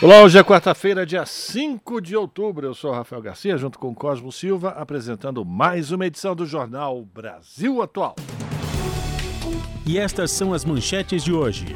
[0.00, 2.64] Olá, hoje é quarta-feira, dia 5 de outubro.
[2.64, 7.82] Eu sou Rafael Garcia, junto com Cosmo Silva, apresentando mais uma edição do Jornal Brasil
[7.82, 8.14] Atual.
[9.84, 11.74] E estas são as manchetes de hoje.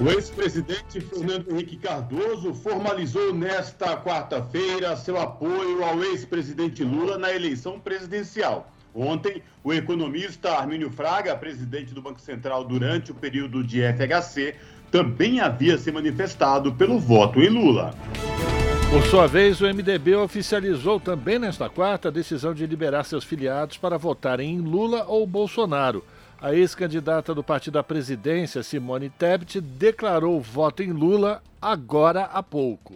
[0.00, 7.80] O ex-presidente Fernando Henrique Cardoso formalizou nesta quarta-feira seu apoio ao ex-presidente Lula na eleição
[7.80, 8.70] presidencial.
[8.94, 14.54] Ontem, o economista Armínio Fraga, presidente do Banco Central durante o período de FHC,
[14.90, 17.94] também havia se manifestado pelo voto em Lula.
[18.90, 23.76] Por sua vez, o MDB oficializou também nesta quarta a decisão de liberar seus filiados
[23.76, 26.02] para votarem em Lula ou Bolsonaro.
[26.40, 32.94] A ex-candidata do partido à presidência, Simone Tebet, declarou voto em Lula agora há pouco.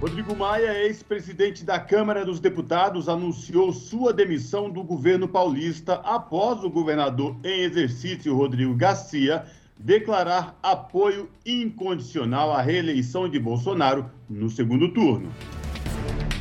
[0.00, 6.68] Rodrigo Maia, ex-presidente da Câmara dos Deputados, anunciou sua demissão do governo paulista após o
[6.68, 9.46] governador em exercício, Rodrigo Garcia,
[9.78, 15.30] declarar apoio incondicional à reeleição de Bolsonaro no segundo turno.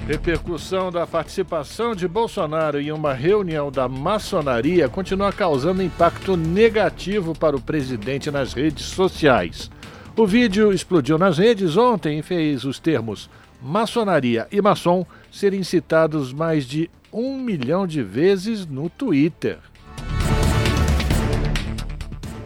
[0.05, 7.55] Repercussão da participação de Bolsonaro em uma reunião da maçonaria continua causando impacto negativo para
[7.55, 9.71] o presidente nas redes sociais.
[10.17, 13.29] O vídeo explodiu nas redes ontem e fez os termos
[13.65, 19.57] maçonaria e maçom serem citados mais de um milhão de vezes no Twitter.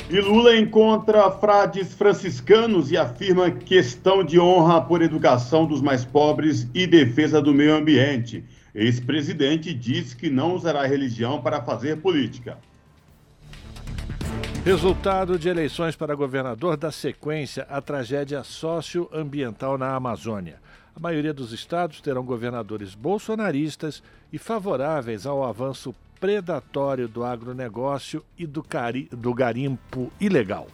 [0.09, 6.67] E Lula encontra frades franciscanos e afirma questão de honra por educação dos mais pobres
[6.73, 8.43] e defesa do meio ambiente.
[8.73, 12.57] Ex-presidente diz que não usará religião para fazer política.
[14.63, 20.68] Resultado de eleições para governador dá sequência à tragédia socioambiental na Amazônia.
[20.99, 28.45] A maioria dos estados terão governadores bolsonaristas e favoráveis ao avanço predatório do agronegócio e
[28.45, 30.67] do, cari do garimpo ilegal.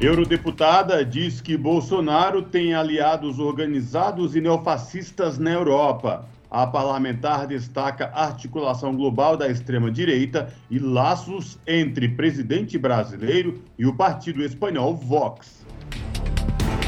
[0.00, 6.26] Eurodeputada diz que Bolsonaro tem aliados organizados e neofascistas na Europa.
[6.50, 14.42] A parlamentar destaca articulação global da extrema-direita e laços entre presidente brasileiro e o partido
[14.42, 15.62] espanhol Vox.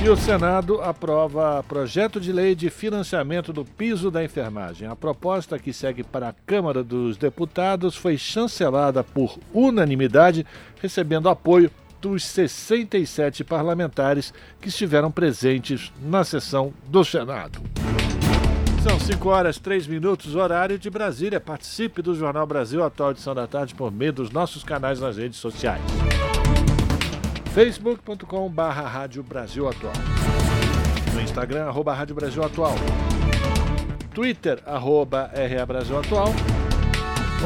[0.04, 4.86] E o Senado aprova projeto de lei de financiamento do piso da enfermagem.
[4.86, 10.44] A proposta que segue para a Câmara dos Deputados foi chancelada por unanimidade,
[10.78, 11.70] recebendo apoio
[12.02, 17.62] dos 67 parlamentares que estiveram presentes na sessão do Senado.
[18.82, 21.40] São 5 horas 3 minutos, horário de Brasília.
[21.40, 25.38] Participe do Jornal Brasil Atual Edição da Tarde por meio dos nossos canais nas redes
[25.38, 25.80] sociais
[27.54, 29.94] facebook.com barra Rádio Brasil Atual.
[31.14, 32.74] No Instagram, arroba Rádio Brasil Atual.
[34.12, 36.34] Twitter, arroba RA Brasil Atual.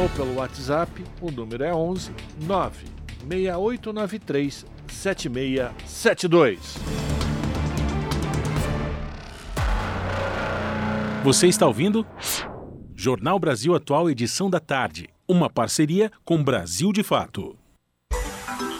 [0.00, 2.10] Ou pelo WhatsApp, o número é 11
[2.40, 6.78] 96893 7672.
[11.22, 12.06] Você está ouvindo?
[12.96, 15.10] Jornal Brasil Atual, edição da tarde.
[15.28, 17.58] Uma parceria com Brasil de Fato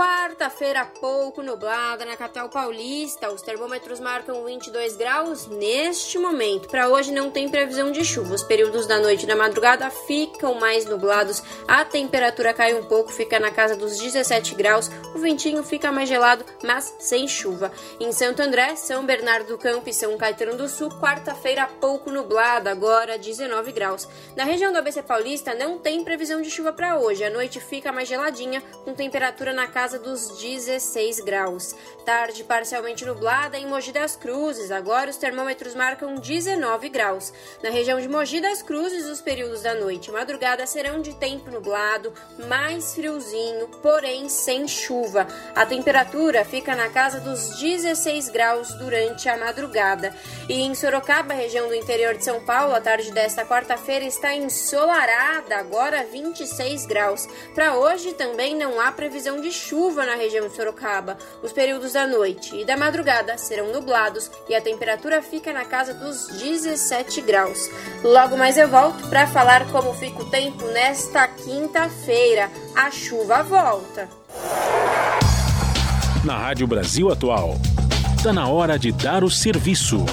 [0.00, 3.30] Quarta-feira pouco nublada na capital paulista.
[3.30, 6.70] Os termômetros marcam 22 graus neste momento.
[6.70, 8.34] Para hoje não tem previsão de chuva.
[8.34, 11.42] Os períodos da noite e da madrugada ficam mais nublados.
[11.68, 14.90] A temperatura cai um pouco, fica na casa dos 17 graus.
[15.14, 17.70] O ventinho fica mais gelado, mas sem chuva.
[18.00, 22.70] Em Santo André, São Bernardo do Campo e São Caetano do Sul, quarta-feira pouco nublada,
[22.70, 24.08] agora 19 graus.
[24.34, 27.22] Na região do ABC Paulista não tem previsão de chuva para hoje.
[27.22, 31.74] A noite fica mais geladinha, com temperatura na casa casa dos 16 graus.
[32.04, 34.70] Tarde parcialmente nublada em Mogi das Cruzes.
[34.70, 37.32] Agora os termômetros marcam 19 graus.
[37.60, 41.50] Na região de Mogi das Cruzes, os períodos da noite e madrugada serão de tempo
[41.50, 42.12] nublado,
[42.48, 45.26] mais friozinho, porém sem chuva.
[45.56, 50.14] A temperatura fica na casa dos 16 graus durante a madrugada.
[50.48, 55.56] E em Sorocaba, região do interior de São Paulo, a tarde desta quarta-feira está ensolarada,
[55.56, 57.28] agora 26 graus.
[57.56, 61.16] Para hoje também não há previsão de chuva chuva na região de Sorocaba.
[61.42, 65.94] Os períodos da noite e da madrugada serão nublados e a temperatura fica na casa
[65.94, 67.70] dos 17 graus.
[68.04, 72.50] Logo mais eu volto para falar como fica o tempo nesta quinta-feira.
[72.76, 74.06] A chuva volta.
[76.22, 77.56] Na Rádio Brasil Atual,
[78.18, 80.04] está na hora de dar o serviço.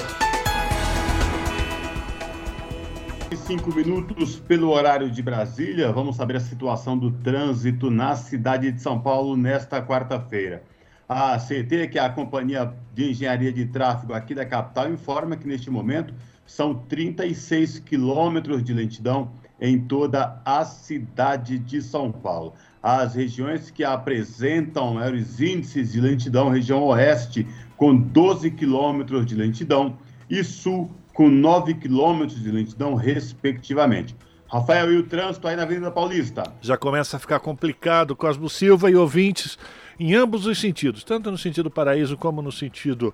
[3.48, 5.90] Cinco minutos pelo horário de Brasília.
[5.90, 10.62] Vamos saber a situação do trânsito na cidade de São Paulo nesta quarta-feira.
[11.08, 15.48] A CT, que é a Companhia de Engenharia de Tráfego aqui da capital, informa que
[15.48, 16.12] neste momento
[16.44, 22.52] são 36 quilômetros de lentidão em toda a cidade de São Paulo.
[22.82, 27.46] As regiões que apresentam maiores índices de lentidão, região oeste,
[27.78, 29.96] com 12 quilômetros de lentidão,
[30.28, 34.14] e sul, com 9 quilômetros de lentidão, respectivamente.
[34.46, 36.44] Rafael, e o trânsito aí na Avenida Paulista?
[36.60, 38.14] Já começa a ficar complicado.
[38.14, 39.58] Cosmo Silva e ouvintes
[39.98, 43.12] em ambos os sentidos, tanto no sentido paraíso como no sentido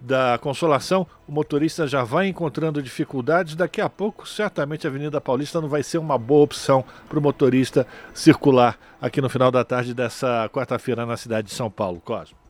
[0.00, 3.54] da Consolação, o motorista já vai encontrando dificuldades.
[3.54, 7.22] Daqui a pouco, certamente, a Avenida Paulista não vai ser uma boa opção para o
[7.22, 12.02] motorista circular aqui no final da tarde dessa quarta-feira na cidade de São Paulo.
[12.04, 12.43] Cosmo.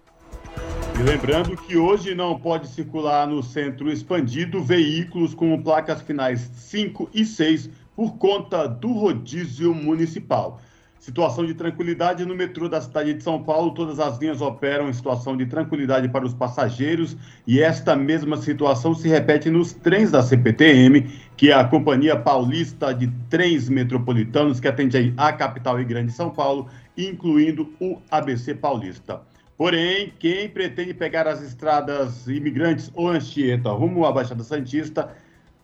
[0.96, 7.10] E lembrando que hoje não pode circular no centro expandido veículos com placas finais 5
[7.12, 10.60] e 6 por conta do rodízio municipal.
[11.00, 13.74] Situação de tranquilidade no metrô da cidade de São Paulo.
[13.74, 18.94] Todas as linhas operam em situação de tranquilidade para os passageiros e esta mesma situação
[18.94, 24.68] se repete nos trens da CPTM, que é a Companhia Paulista de Trens Metropolitanos, que
[24.68, 29.20] atende a capital e grande São Paulo, incluindo o ABC Paulista.
[29.56, 35.14] Porém, quem pretende pegar as estradas imigrantes ou Anchieta rumo à Baixada Santista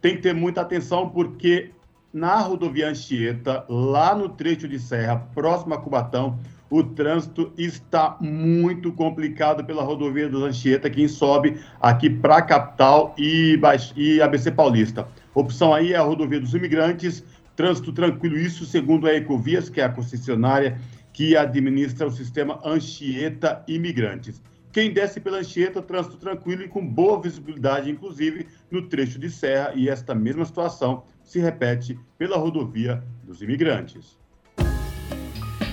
[0.01, 1.71] tem que ter muita atenção porque
[2.13, 6.39] na rodovia Anchieta, lá no trecho de serra, próximo a Cubatão,
[6.71, 13.13] o trânsito está muito complicado pela rodovia do Anchieta, quem sobe aqui para a capital
[13.19, 13.59] e,
[13.97, 15.07] e ABC Paulista.
[15.35, 17.25] Opção aí é a rodovia dos imigrantes,
[17.57, 20.79] trânsito tranquilo, isso segundo a Ecovias, que é a concessionária
[21.13, 24.43] que administra o sistema Anchieta Imigrantes.
[24.73, 29.73] Quem desce pela Anchieta, trânsito tranquilo e com boa visibilidade, inclusive no trecho de serra,
[29.75, 34.19] e esta mesma situação se repete pela rodovia dos imigrantes.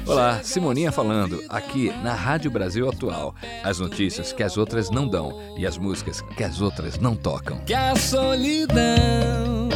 [0.08, 3.36] Olá, Simoninha falando, aqui na Rádio Brasil Atual.
[3.62, 7.60] As notícias que as outras não dão e as músicas que as outras não tocam.
[7.66, 9.68] Que a solidão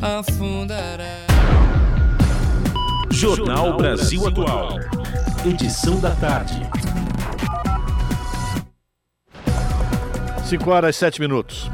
[0.00, 1.15] afundará.
[3.16, 4.78] Jornal Brasil Atual.
[5.42, 6.60] Edição da tarde.
[10.44, 11.70] 5 horas e 7 minutos.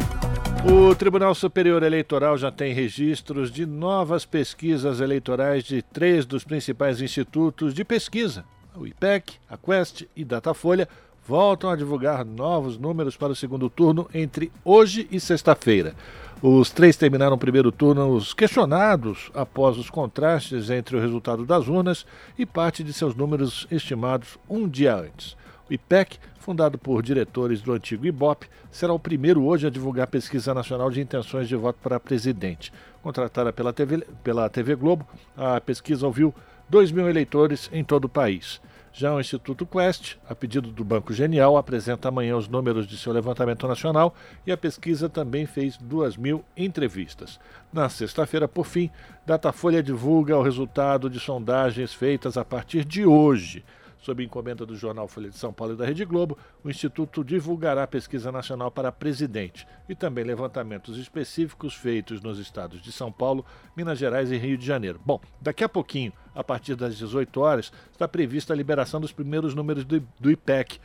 [0.65, 7.01] O Tribunal Superior Eleitoral já tem registros de novas pesquisas eleitorais de três dos principais
[7.01, 8.45] institutos de pesquisa.
[8.77, 10.89] O IPEC, a Quest e Datafolha
[11.27, 15.97] voltam a divulgar novos números para o segundo turno entre hoje e sexta-feira.
[16.43, 21.69] Os três terminaram o primeiro turno os questionados após os contrastes entre o resultado das
[21.69, 22.05] urnas
[22.37, 25.37] e parte de seus números estimados um dia antes.
[25.71, 30.53] O IPEC fundado por diretores do antigo IBOP, será o primeiro hoje a divulgar pesquisa
[30.53, 32.73] nacional de intenções de voto para presidente.
[33.01, 35.07] Contratada pela TV, pela TV Globo,
[35.37, 36.35] a pesquisa ouviu
[36.69, 38.61] 2 mil eleitores em todo o país.
[38.95, 43.11] Já o Instituto Quest, a pedido do Banco Genial, apresenta amanhã os números de seu
[43.11, 44.15] levantamento nacional
[44.47, 47.41] e a pesquisa também fez 2 mil entrevistas.
[47.73, 48.91] Na sexta-feira, por fim,
[49.25, 53.65] Datafolha divulga o resultado de sondagens feitas a partir de hoje.
[54.03, 57.87] Sob encomenda do jornal Folha de São Paulo e da Rede Globo, o Instituto divulgará
[57.87, 63.45] pesquisa nacional para presidente e também levantamentos específicos feitos nos estados de São Paulo,
[63.77, 65.01] Minas Gerais e Rio de Janeiro.
[65.07, 69.55] Bom, daqui a pouquinho, a partir das 18 horas, está prevista a liberação dos primeiros
[69.55, 70.81] números do, do IPEC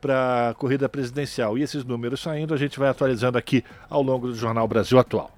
[0.00, 1.58] para a corrida presidencial.
[1.58, 5.30] E esses números saindo, a gente vai atualizando aqui ao longo do Jornal Brasil Atual.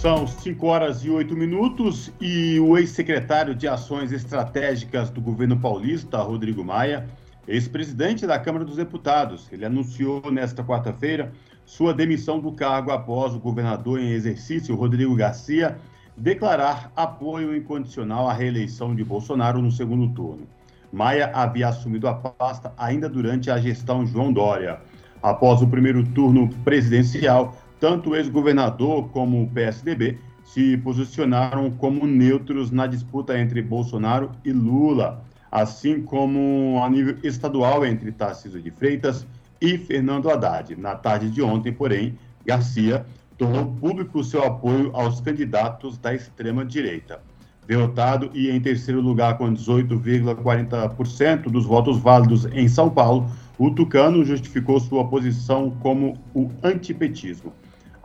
[0.00, 6.18] São 5 horas e 8 minutos e o ex-secretário de Ações Estratégicas do governo paulista,
[6.18, 7.08] Rodrigo Maia,
[7.48, 11.32] ex-presidente da Câmara dos Deputados, ele anunciou nesta quarta-feira
[11.66, 15.76] sua demissão do cargo após o governador em exercício, Rodrigo Garcia,
[16.16, 20.46] declarar apoio incondicional à reeleição de Bolsonaro no segundo turno.
[20.92, 24.78] Maia havia assumido a pasta ainda durante a gestão João Dória.
[25.20, 32.70] Após o primeiro turno presidencial, tanto o ex-governador como o PSDB se posicionaram como neutros
[32.70, 39.26] na disputa entre Bolsonaro e Lula, assim como a nível estadual entre Tarcísio de Freitas
[39.60, 40.74] e Fernando Haddad.
[40.76, 43.04] Na tarde de ontem, porém, Garcia
[43.36, 47.20] tornou público seu apoio aos candidatos da extrema-direita.
[47.66, 54.24] derrotado, e em terceiro lugar, com 18,40% dos votos válidos em São Paulo, o Tucano
[54.24, 57.52] justificou sua posição como o antipetismo.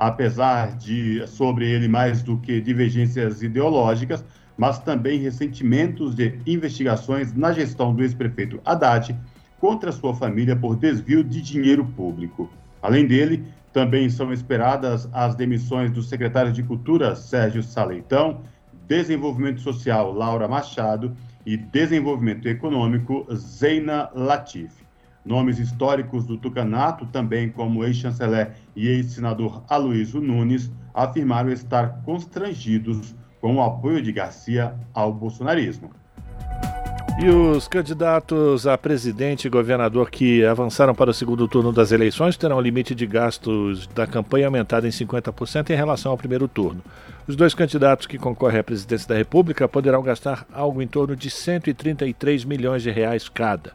[0.06, 4.26] Apesar de sobre ele mais do que divergências ideológicas,
[4.58, 9.18] mas também ressentimentos de investigações na gestão do ex-prefeito Haddad
[9.62, 12.52] contra sua família por desvio de dinheiro público.
[12.82, 18.42] Além dele, também são esperadas as demissões do secretário de Cultura, Sérgio Saleitão,
[18.86, 24.83] Desenvolvimento Social, Laura Machado, e Desenvolvimento Econômico, Zeina Latif.
[25.26, 33.56] Nomes históricos do Tucanato, também como ex-chanceler e ex-senador Aloysio Nunes, afirmaram estar constrangidos com
[33.56, 35.92] o apoio de Garcia ao bolsonarismo.
[37.22, 42.36] E os candidatos a presidente e governador que avançaram para o segundo turno das eleições
[42.36, 46.82] terão o limite de gastos da campanha aumentado em 50% em relação ao primeiro turno.
[47.28, 51.30] Os dois candidatos que concorrem à presidência da República poderão gastar algo em torno de
[51.30, 53.74] 133 milhões de reais cada.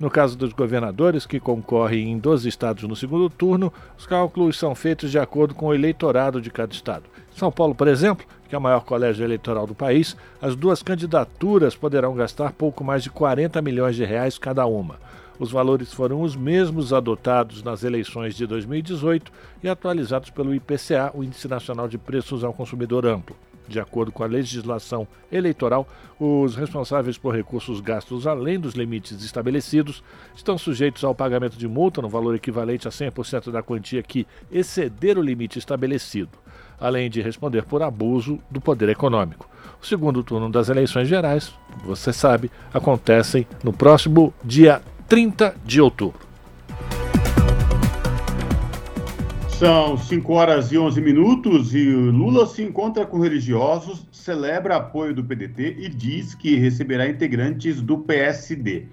[0.00, 4.74] No caso dos governadores, que concorrem em 12 estados no segundo turno, os cálculos são
[4.74, 7.02] feitos de acordo com o eleitorado de cada estado.
[7.36, 11.76] São Paulo, por exemplo, que é o maior colégio eleitoral do país, as duas candidaturas
[11.76, 14.96] poderão gastar pouco mais de 40 milhões de reais cada uma.
[15.38, 19.30] Os valores foram os mesmos adotados nas eleições de 2018
[19.62, 23.36] e atualizados pelo IPCA, o Índice Nacional de Preços ao Consumidor Amplo.
[23.70, 25.86] De acordo com a legislação eleitoral,
[26.18, 30.02] os responsáveis por recursos gastos além dos limites estabelecidos
[30.34, 35.16] estão sujeitos ao pagamento de multa no valor equivalente a 100% da quantia que exceder
[35.16, 36.36] o limite estabelecido
[36.80, 39.48] além de responder por abuso do poder econômico.
[39.80, 46.29] O segundo turno das eleições gerais, você sabe, acontecem no próximo dia 30 de outubro.
[49.60, 55.22] São 5 horas e 11 minutos e Lula se encontra com religiosos, celebra apoio do
[55.22, 58.86] PDT e diz que receberá integrantes do PSD.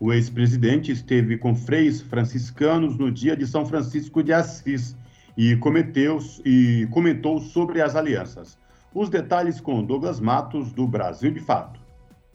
[0.00, 4.96] O ex-presidente esteve com freis franciscanos no dia de São Francisco de Assis
[5.36, 8.56] e, cometeu, e comentou sobre as alianças.
[8.94, 11.83] Os detalhes com Douglas Matos, do Brasil de Fato.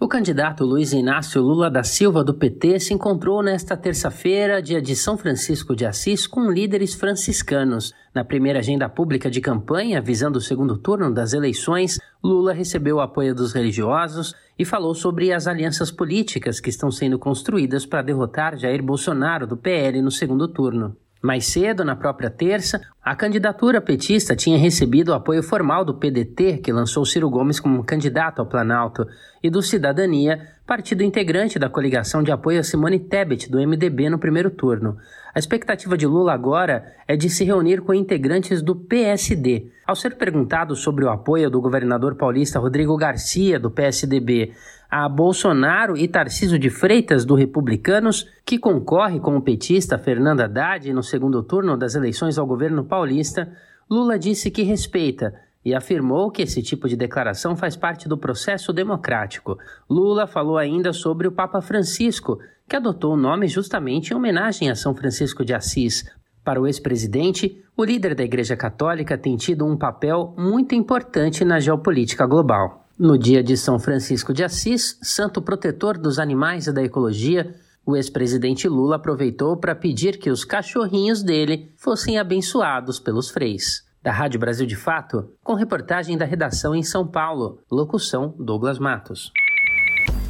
[0.01, 4.95] O candidato Luiz Inácio Lula da Silva, do PT, se encontrou nesta terça-feira, dia de
[4.95, 7.93] São Francisco de Assis, com líderes franciscanos.
[8.15, 13.01] Na primeira agenda pública de campanha, visando o segundo turno das eleições, Lula recebeu o
[13.01, 18.57] apoio dos religiosos e falou sobre as alianças políticas que estão sendo construídas para derrotar
[18.57, 20.95] Jair Bolsonaro, do PL, no segundo turno.
[21.21, 26.59] Mais cedo, na própria terça, a candidatura petista tinha recebido o apoio formal do PDT,
[26.59, 29.05] que lançou Ciro Gomes como candidato ao Planalto,
[29.43, 34.17] e do Cidadania, partido integrante da coligação de apoio a Simone Tebet, do MDB, no
[34.17, 34.97] primeiro turno.
[35.35, 39.71] A expectativa de Lula agora é de se reunir com integrantes do PSD.
[39.85, 44.53] Ao ser perguntado sobre o apoio do governador paulista Rodrigo Garcia, do PSDB,
[44.89, 50.91] a Bolsonaro e Tarciso de Freitas, do Republicanos, que concorre com o petista Fernando Haddad
[50.91, 53.51] no segundo turno das eleições ao governo paulista,
[53.87, 58.73] Lula disse que respeita e afirmou que esse tipo de declaração faz parte do processo
[58.73, 59.59] democrático.
[59.87, 64.75] Lula falou ainda sobre o Papa Francisco, que adotou o nome justamente em homenagem a
[64.75, 66.09] São Francisco de Assis.
[66.43, 71.59] Para o ex-presidente, o líder da Igreja Católica tem tido um papel muito importante na
[71.59, 72.88] geopolítica global.
[72.99, 77.95] No dia de São Francisco de Assis, santo protetor dos animais e da ecologia, o
[77.95, 83.85] ex-presidente Lula aproveitou para pedir que os cachorrinhos dele fossem abençoados pelos freis.
[84.03, 89.31] Da Rádio Brasil de Fato, com reportagem da redação em São Paulo, locução Douglas Matos.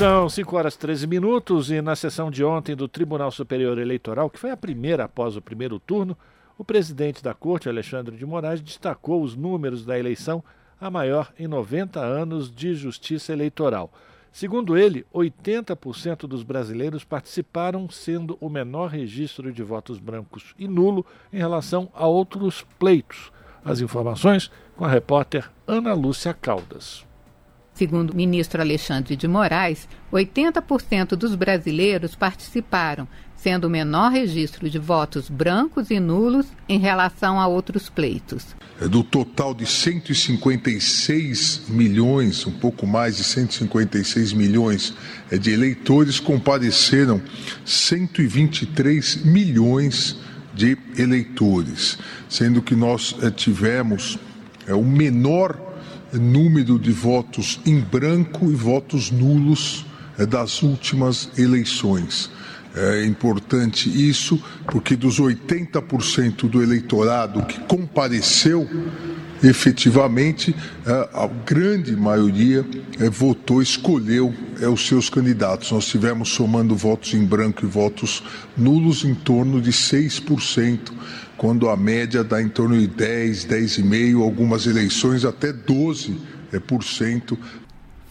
[0.00, 4.30] São 5 horas e 13 minutos e na sessão de ontem do Tribunal Superior Eleitoral,
[4.30, 6.16] que foi a primeira após o primeiro turno,
[6.56, 10.42] o presidente da Corte, Alexandre de Moraes, destacou os números da eleição,
[10.80, 13.92] a maior em 90 anos de justiça eleitoral.
[14.32, 21.04] Segundo ele, 80% dos brasileiros participaram, sendo o menor registro de votos brancos e nulo
[21.30, 23.30] em relação a outros pleitos.
[23.62, 27.09] As informações com a repórter Ana Lúcia Caldas.
[27.74, 34.78] Segundo o ministro Alexandre de Moraes, 80% dos brasileiros participaram, sendo o menor registro de
[34.78, 38.54] votos brancos e nulos em relação a outros pleitos.
[38.78, 44.94] É do total de 156 milhões, um pouco mais de 156 milhões
[45.30, 47.22] é, de eleitores, compareceram
[47.64, 50.18] 123 milhões
[50.52, 51.96] de eleitores,
[52.28, 54.18] sendo que nós é, tivemos
[54.68, 55.69] o menor
[56.18, 59.84] número de votos em branco e votos nulos
[60.18, 62.30] é, das últimas eleições.
[62.74, 68.68] É importante isso, porque dos 80% do eleitorado que compareceu,
[69.42, 70.54] efetivamente,
[70.86, 72.64] é, a grande maioria
[73.00, 74.32] é, votou, escolheu
[74.72, 75.72] os seus candidatos.
[75.72, 78.22] Nós tivemos, somando votos em branco e votos
[78.56, 80.92] nulos, em torno de 6%,
[81.40, 87.38] quando a média dá em torno de 10, 10,5%, algumas eleições até 12%.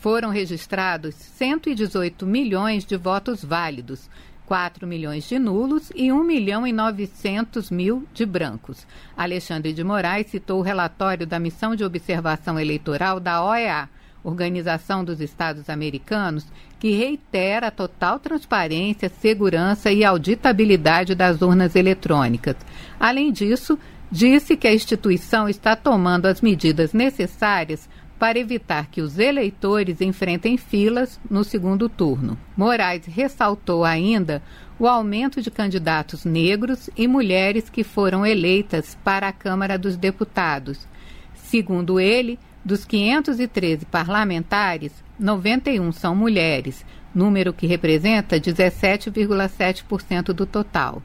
[0.02, 4.10] Foram registrados 118 milhões de votos válidos
[4.48, 8.88] 4 milhões de nulos e 1 milhão e 900 mil de brancos.
[9.16, 13.88] Alexandre de Moraes citou o relatório da Missão de Observação Eleitoral da OEA,
[14.24, 16.46] Organização dos Estados Americanos,
[16.80, 22.56] que reitera a total transparência, segurança e auditabilidade das urnas eletrônicas.
[23.00, 23.78] Além disso,
[24.12, 27.88] disse que a instituição está tomando as medidas necessárias
[28.20, 32.38] para evitar que os eleitores enfrentem filas no segundo turno.
[32.56, 34.44] Moraes ressaltou ainda
[34.78, 40.86] o aumento de candidatos negros e mulheres que foram eleitas para a Câmara dos Deputados.
[41.34, 42.38] Segundo ele,
[42.70, 46.86] dos 513 parlamentares, 91 são mulheres,
[47.16, 51.02] número que representa 17,7% do total.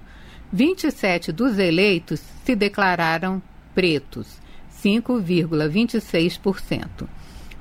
[0.52, 3.40] 27 dos eleitos se declararam
[3.74, 4.44] pretos.
[4.82, 7.08] 5,26%.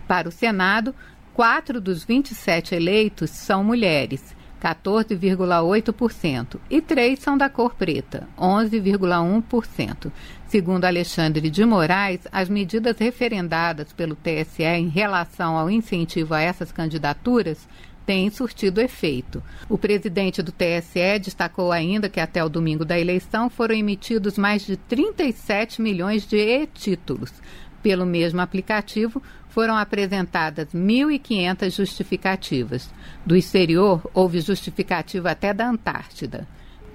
[0.06, 0.94] Para o Senado,
[1.34, 10.10] quatro dos 27 eleitos são mulheres, 14,8%, e três são da cor preta, 11,1%.
[10.48, 16.72] Segundo Alexandre de Moraes, as medidas referendadas pelo TSE em relação ao incentivo a essas
[16.72, 17.68] candidaturas
[18.06, 19.44] tem surtido efeito.
[19.70, 24.66] O presidente do TSE destacou ainda que até o domingo da eleição foram emitidos mais
[24.66, 27.34] de 37 milhões de e-títulos.
[27.82, 29.22] Pelo mesmo aplicativo,
[29.54, 32.92] foram apresentadas 1.500 justificativas.
[33.24, 36.48] Do exterior, houve justificativa até da Antártida.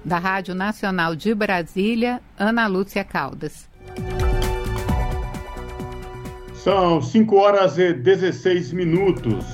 [0.03, 3.69] Da Rádio Nacional de Brasília, Ana Lúcia Caldas.
[6.53, 9.45] São 5 horas e 16 minutos.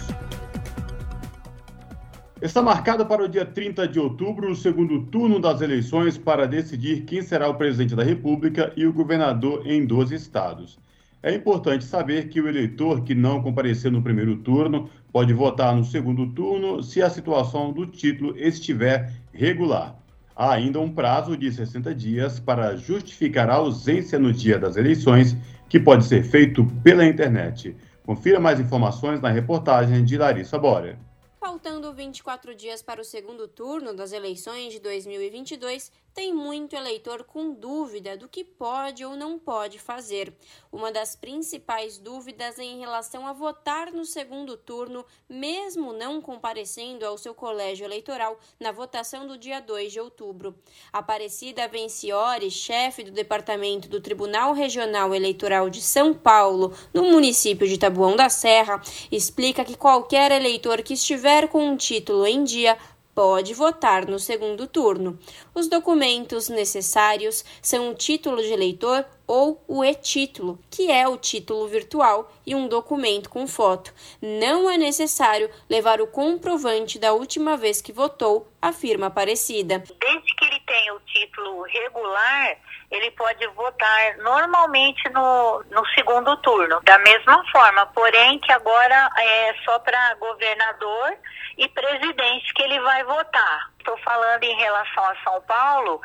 [2.41, 7.01] Está marcado para o dia 30 de outubro o segundo turno das eleições para decidir
[7.01, 10.84] quem será o presidente da República e o governador em 12 estados.
[11.25, 15.83] É importante saber que o eleitor que não compareceu no primeiro turno pode votar no
[15.83, 19.97] segundo turno se a situação do título estiver regular.
[20.35, 25.35] Há ainda um prazo de 60 dias para justificar a ausência no dia das eleições,
[25.67, 27.75] que pode ser feito pela internet.
[28.03, 30.95] Confira mais informações na reportagem de Larissa Bora.
[31.39, 37.53] Faltando 24 dias para o segundo turno das eleições de 2022, tem muito eleitor com
[37.53, 40.33] dúvida do que pode ou não pode fazer.
[40.71, 47.05] Uma das principais dúvidas é em relação a votar no segundo turno, mesmo não comparecendo
[47.05, 50.55] ao seu colégio eleitoral na votação do dia 2 de outubro.
[50.91, 57.77] Aparecida Venciori, chefe do departamento do Tribunal Regional Eleitoral de São Paulo, no município de
[57.77, 62.77] Tabuão da Serra, explica que qualquer eleitor que estiver com um título em dia
[63.15, 65.17] pode votar no segundo turno.
[65.53, 71.67] Os documentos necessários são o título de eleitor ou o e-título, que é o título
[71.67, 73.93] virtual e um documento com foto.
[74.21, 79.79] Não é necessário levar o comprovante da última vez que votou, afirma Aparecida.
[79.79, 82.57] Desde que ele tenha o título regular,
[82.95, 89.53] ele pode votar normalmente no, no segundo turno, da mesma forma, porém que agora é
[89.63, 91.17] só para governador
[91.57, 93.71] e presidente que ele vai votar.
[93.79, 96.01] Estou falando em relação a São Paulo,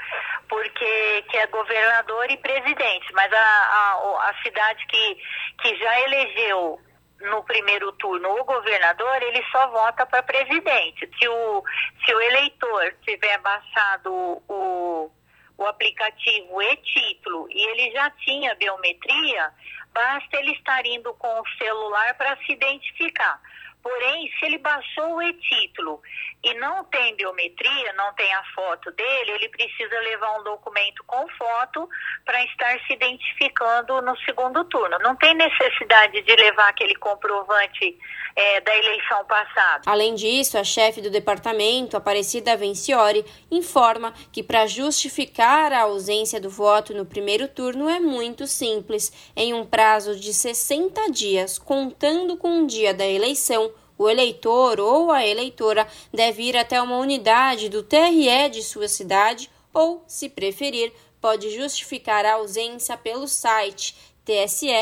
[0.48, 5.16] porque que é governador e presidente, mas a, a, a cidade que,
[5.62, 6.80] que já elegeu
[7.20, 11.08] no primeiro turno o governador, ele só vota para presidente.
[11.18, 11.62] Se o,
[12.04, 15.10] se o eleitor tiver baixado o,
[15.60, 19.52] o aplicativo e-título e ele já tinha biometria,
[19.92, 23.38] basta ele estar indo com o celular para se identificar.
[23.82, 26.00] Porém, se ele baixou o e-título
[26.44, 31.26] e não tem biometria, não tem a foto dele, ele precisa levar um documento com
[31.28, 31.88] foto
[32.24, 34.98] para estar se identificando no segundo turno.
[35.00, 37.98] Não tem necessidade de levar aquele comprovante
[38.36, 39.82] é, da eleição passada.
[39.86, 46.48] Além disso, a chefe do departamento, Aparecida Venciori, informa que para justificar a ausência do
[46.48, 49.12] voto no primeiro turno é muito simples.
[49.36, 53.69] Em um prazo de 60 dias, contando com o dia da eleição,
[54.00, 59.50] o eleitor ou a eleitora deve ir até uma unidade do TRE de sua cidade
[59.74, 64.80] ou, se preferir, pode justificar a ausência pelo site tse.jus.br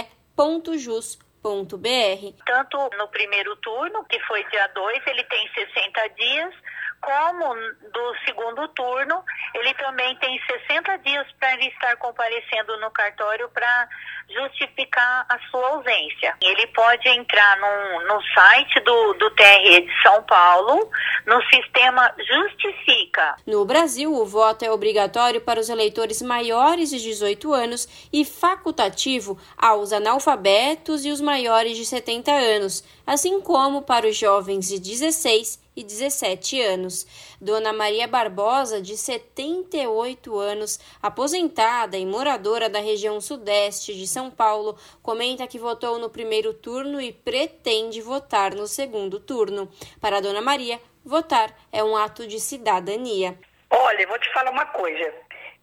[2.46, 6.54] Tanto no primeiro turno, que foi dia 2, ele tem 60 dias,
[7.00, 7.54] como
[7.92, 13.88] do segundo turno, ele também tem 60 dias para estar comparecendo no cartório para
[14.28, 16.34] justificar a sua ausência.
[16.40, 20.90] Ele pode entrar no, no site do, do TRE de São Paulo,
[21.26, 23.36] no sistema Justifica.
[23.46, 29.38] No Brasil, o voto é obrigatório para os eleitores maiores de 18 anos e facultativo
[29.56, 35.67] aos analfabetos e os maiores de 70 anos, assim como para os jovens de 16
[35.78, 37.06] e 17 anos.
[37.40, 44.76] Dona Maria Barbosa, de 78 anos, aposentada e moradora da região sudeste de São Paulo,
[45.00, 49.70] comenta que votou no primeiro turno e pretende votar no segundo turno.
[50.00, 53.38] Para Dona Maria, votar é um ato de cidadania.
[53.70, 55.14] Olha, vou te falar uma coisa.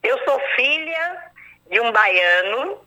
[0.01, 1.31] Eu sou filha
[1.69, 2.79] de um baiano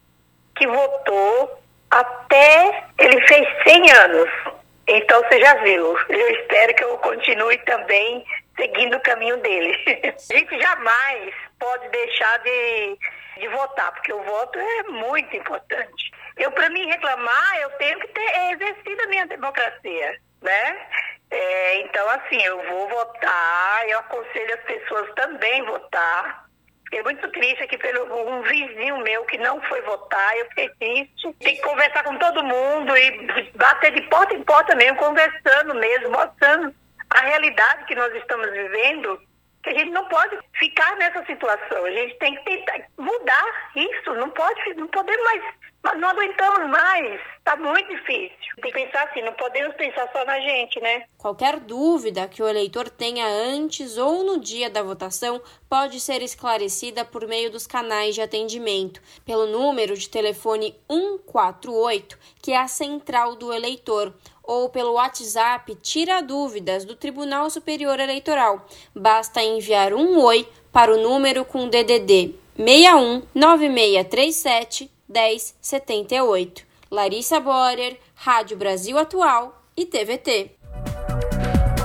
[0.56, 1.58] que votou
[1.90, 4.57] até ele fez 100 anos.
[4.88, 5.96] Então você já viu.
[6.08, 8.24] Eu espero que eu continue também
[8.56, 9.76] seguindo o caminho dele.
[9.86, 12.98] A gente jamais pode deixar de,
[13.38, 16.10] de votar, porque o voto é muito importante.
[16.38, 20.86] Eu, para mim reclamar, eu tenho que ter exercido a minha democracia, né?
[21.30, 26.47] É, então, assim, eu vou votar, eu aconselho as pessoas também votar.
[26.88, 31.34] Fiquei muito triste aqui pelo um vizinho meu que não foi votar, eu fiquei triste.
[31.38, 36.10] Tem que conversar com todo mundo e bater de porta em porta mesmo, conversando mesmo,
[36.10, 36.74] mostrando
[37.10, 39.20] a realidade que nós estamos vivendo,
[39.68, 41.84] a gente não pode ficar nessa situação.
[41.84, 45.42] A gente tem que tentar mudar isso, não pode, não podemos mais
[45.82, 47.20] mas não aguentamos mais.
[47.38, 48.36] Está muito difícil.
[48.60, 51.04] Tem que pensar assim, não podemos pensar só na gente, né?
[51.16, 57.04] Qualquer dúvida que o eleitor tenha antes ou no dia da votação pode ser esclarecida
[57.04, 63.36] por meio dos canais de atendimento, pelo número de telefone 148, que é a central
[63.36, 64.12] do eleitor,
[64.48, 68.66] ou pelo WhatsApp Tira Dúvidas do Tribunal Superior Eleitoral.
[68.94, 76.66] Basta enviar um oi para o número com DDD 61 9637 1078.
[76.90, 80.52] Larissa Borer, Rádio Brasil Atual e TVT.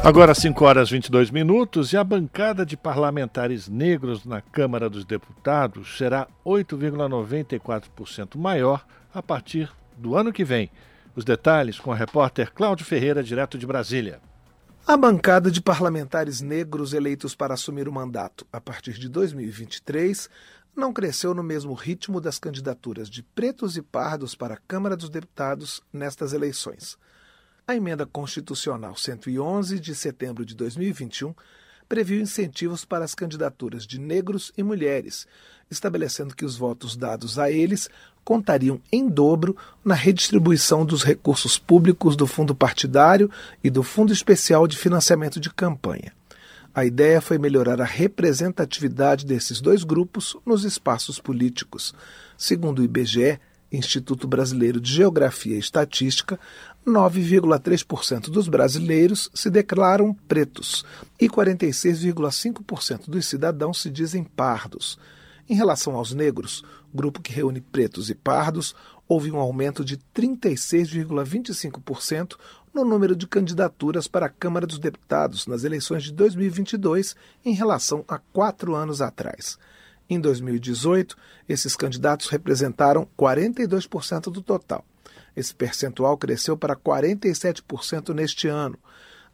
[0.01, 5.97] Agora 5 horas 22 minutos e a bancada de parlamentares negros na Câmara dos Deputados
[5.97, 10.69] será 8,94% maior a partir do ano que vem.
[11.15, 14.19] Os detalhes com a repórter Cláudio Ferreira, direto de Brasília.
[14.85, 20.27] A bancada de parlamentares negros eleitos para assumir o mandato a partir de 2023
[20.75, 25.09] não cresceu no mesmo ritmo das candidaturas de pretos e pardos para a Câmara dos
[25.09, 26.97] Deputados nestas eleições.
[27.67, 31.33] A emenda constitucional 111 de setembro de 2021
[31.93, 35.27] previu incentivos para as candidaturas de negros e mulheres,
[35.69, 37.87] estabelecendo que os votos dados a eles
[38.23, 43.29] contariam em dobro na redistribuição dos recursos públicos do fundo partidário
[43.63, 46.11] e do Fundo Especial de Financiamento de Campanha.
[46.73, 51.93] A ideia foi melhorar a representatividade desses dois grupos nos espaços políticos.
[52.35, 53.39] Segundo o IBGE,
[53.71, 56.39] Instituto Brasileiro de Geografia e Estatística,
[56.85, 60.85] 9,3% dos brasileiros se declaram pretos
[61.19, 64.99] e 46,5% dos cidadãos se dizem pardos.
[65.49, 68.75] Em relação aos negros, grupo que reúne pretos e pardos,
[69.07, 72.35] houve um aumento de 36,25%
[72.73, 77.15] no número de candidaturas para a Câmara dos Deputados nas eleições de 2022
[77.45, 79.57] em relação a quatro anos atrás.
[80.09, 81.15] Em 2018,
[81.47, 84.83] esses candidatos representaram 42% do total.
[85.35, 88.77] Esse percentual cresceu para 47% neste ano.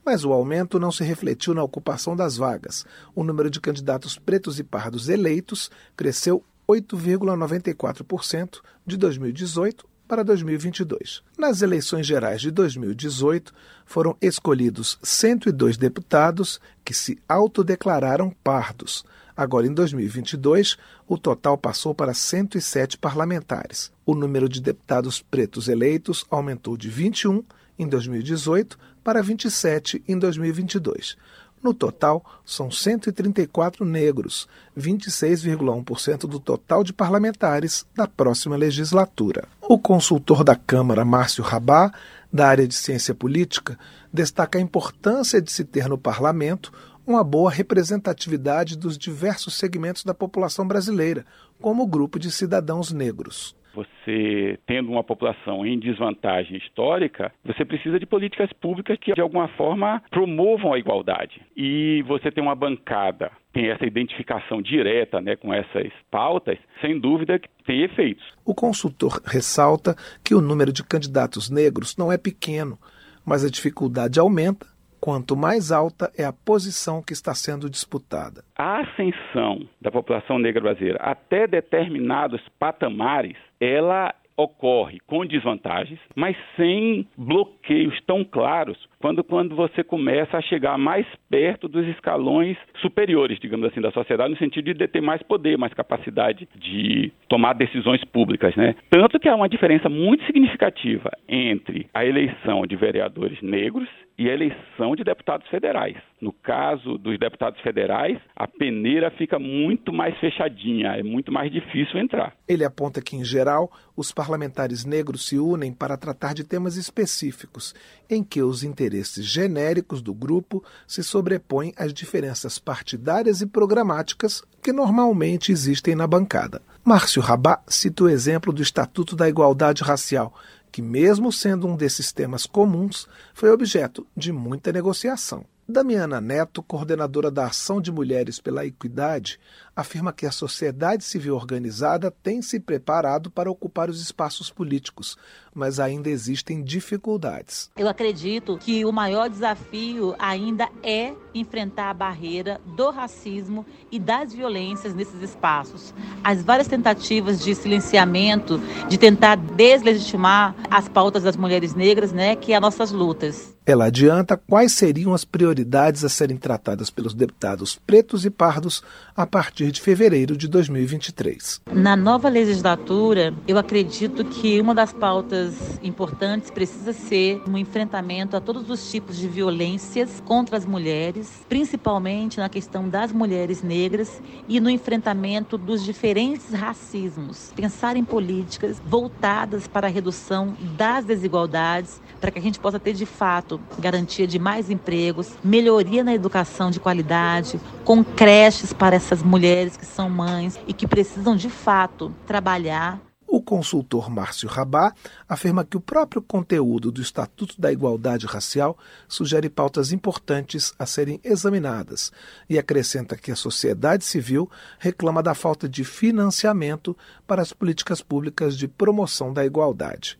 [0.05, 2.85] Mas o aumento não se refletiu na ocupação das vagas.
[3.13, 11.21] O número de candidatos pretos e pardos eleitos cresceu 8,94% de 2018 para 2022.
[11.37, 13.53] Nas eleições gerais de 2018,
[13.85, 19.05] foram escolhidos 102 deputados que se autodeclararam pardos.
[19.39, 20.75] Agora, em 2022,
[21.07, 23.89] o total passou para 107 parlamentares.
[24.05, 27.41] O número de deputados pretos eleitos aumentou de 21
[27.79, 31.15] em 2018 para 27 em 2022.
[31.63, 34.45] No total, são 134 negros,
[34.77, 39.47] 26,1% do total de parlamentares da próxima legislatura.
[39.61, 41.93] O consultor da Câmara, Márcio Rabá,
[42.31, 43.79] da área de ciência política,
[44.11, 46.73] destaca a importância de se ter no parlamento
[47.09, 51.25] uma boa representatividade dos diversos segmentos da população brasileira,
[51.59, 53.57] como o grupo de cidadãos negros.
[53.73, 59.47] Você tendo uma população em desvantagem histórica, você precisa de políticas públicas que de alguma
[59.49, 61.41] forma promovam a igualdade.
[61.55, 67.39] E você tem uma bancada tem essa identificação direta né, com essas pautas, sem dúvida
[67.39, 68.23] que tem efeitos.
[68.45, 72.77] O consultor ressalta que o número de candidatos negros não é pequeno,
[73.25, 74.67] mas a dificuldade aumenta
[74.99, 78.43] quanto mais alta é a posição que está sendo disputada.
[78.57, 87.05] A ascensão da população negra brasileira até determinados patamares, ela ocorre com desvantagens, mas sem
[87.17, 93.65] bloqueios tão claros quando, quando você começa a chegar mais perto dos escalões superiores, digamos
[93.67, 98.55] assim, da sociedade, no sentido de ter mais poder, mais capacidade de tomar decisões públicas.
[98.55, 98.75] Né?
[98.89, 104.33] Tanto que há uma diferença muito significativa entre a eleição de vereadores negros e a
[104.33, 105.95] eleição de deputados federais.
[106.19, 111.97] No caso dos deputados federais, a peneira fica muito mais fechadinha, é muito mais difícil
[111.97, 112.33] entrar.
[112.45, 117.73] Ele aponta que, em geral, os parlamentares negros se unem para tratar de temas específicos,
[118.09, 118.88] em que os interesses
[119.23, 126.61] genéricos do grupo se sobrepõem às diferenças partidárias e programáticas que normalmente existem na bancada.
[126.83, 130.33] Márcio Rabá cita o exemplo do Estatuto da Igualdade Racial,
[130.71, 135.45] que, mesmo sendo um desses temas comuns, foi objeto de muita negociação.
[135.71, 139.39] Damiana Neto, coordenadora da Ação de Mulheres pela Equidade,
[139.75, 145.17] afirma que a sociedade civil organizada tem se preparado para ocupar os espaços políticos,
[145.53, 147.69] mas ainda existem dificuldades.
[147.77, 154.33] Eu acredito que o maior desafio ainda é enfrentar a barreira do racismo e das
[154.33, 155.93] violências nesses espaços.
[156.23, 162.53] As várias tentativas de silenciamento, de tentar deslegitimar as pautas das mulheres negras, né, que
[162.53, 163.57] é as nossas lutas.
[163.65, 168.81] Ela adianta quais seriam as prioridades a serem tratadas pelos deputados pretos e pardos
[169.15, 171.61] a partir de fevereiro de 2023.
[171.71, 178.41] Na nova legislatura, eu acredito que uma das pautas importantes precisa ser um enfrentamento a
[178.41, 184.59] todos os tipos de violências contra as mulheres, principalmente na questão das mulheres negras e
[184.59, 187.51] no enfrentamento dos diferentes racismos.
[187.55, 192.93] Pensar em políticas voltadas para a redução das desigualdades, para que a gente possa ter
[192.93, 199.23] de fato garantia de mais empregos, melhoria na educação de qualidade, com creches para essas
[199.23, 202.99] mulheres que são mães e que precisam de fato trabalhar
[203.31, 204.91] o consultor Márcio Rabá
[205.27, 208.75] afirma que o próprio conteúdo do Estatuto da Igualdade Racial
[209.07, 212.11] sugere pautas importantes a serem examinadas
[212.49, 218.57] e acrescenta que a sociedade civil reclama da falta de financiamento para as políticas públicas
[218.57, 220.17] de promoção da igualdade.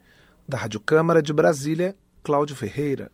[0.50, 3.12] Da Rádio Câmara de Brasília, Cláudio Ferreira.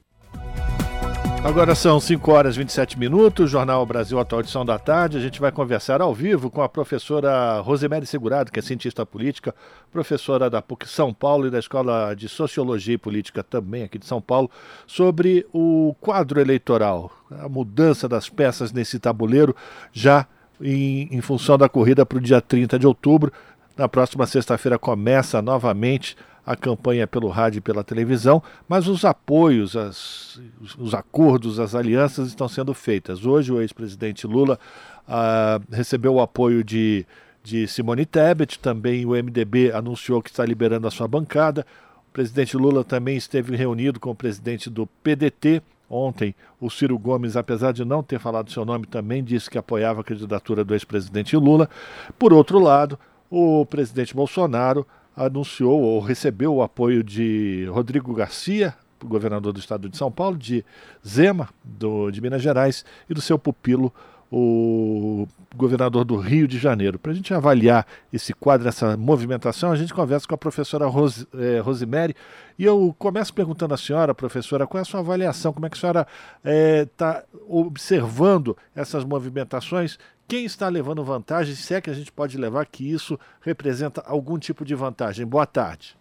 [1.44, 5.18] Agora são 5 horas e 27 minutos, Jornal Brasil Atual Edição da Tarde.
[5.18, 9.54] A gente vai conversar ao vivo com a professora Rosemary Segurado, que é cientista política,
[9.92, 14.06] professora da PUC São Paulo e da Escola de Sociologia e Política também aqui de
[14.06, 14.50] São Paulo,
[14.88, 19.54] sobre o quadro eleitoral, a mudança das peças nesse tabuleiro,
[19.92, 20.26] já
[20.62, 23.30] em, em função da corrida para o dia 30 de outubro.
[23.76, 29.76] Na próxima sexta-feira começa novamente a campanha pelo rádio e pela televisão, mas os apoios,
[29.76, 30.40] as,
[30.78, 33.26] os acordos, as alianças estão sendo feitas.
[33.26, 34.60] Hoje o ex-presidente Lula
[35.08, 37.06] ah, recebeu o apoio de,
[37.44, 41.66] de Simone Tebet, também o MDB anunciou que está liberando a sua bancada.
[42.10, 47.38] O presidente Lula também esteve reunido com o presidente do PDT, Ontem, o Ciro Gomes,
[47.38, 51.38] apesar de não ter falado seu nome, também disse que apoiava a candidatura do ex-presidente
[51.38, 51.70] Lula.
[52.18, 52.98] Por outro lado,
[53.30, 59.98] o presidente Bolsonaro anunciou ou recebeu o apoio de Rodrigo Garcia, governador do estado de
[59.98, 60.66] São Paulo, de
[61.06, 63.94] Zema, do, de Minas Gerais, e do seu pupilo,
[64.32, 67.00] o governador do Rio de Janeiro.
[67.00, 71.28] Para a gente avaliar esse quadro, essa movimentação, a gente conversa com a professora Rose,
[71.36, 72.16] eh, Rosemary.
[72.58, 75.54] E eu começo perguntando à senhora, professora, qual é a sua avaliação?
[75.54, 76.08] Como é que a senhora
[76.44, 82.38] está eh, observando essas movimentações quem está levando vantagem, se é que a gente pode
[82.38, 85.26] levar que isso representa algum tipo de vantagem.
[85.26, 85.96] Boa tarde.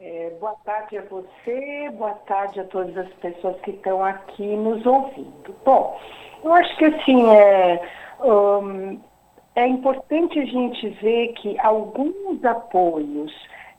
[0.00, 4.84] É, boa tarde a você, boa tarde a todas as pessoas que estão aqui nos
[4.86, 5.54] ouvindo.
[5.64, 6.00] Bom,
[6.42, 7.82] eu acho que assim é,
[8.20, 8.98] um,
[9.54, 13.32] é importante a gente ver que alguns apoios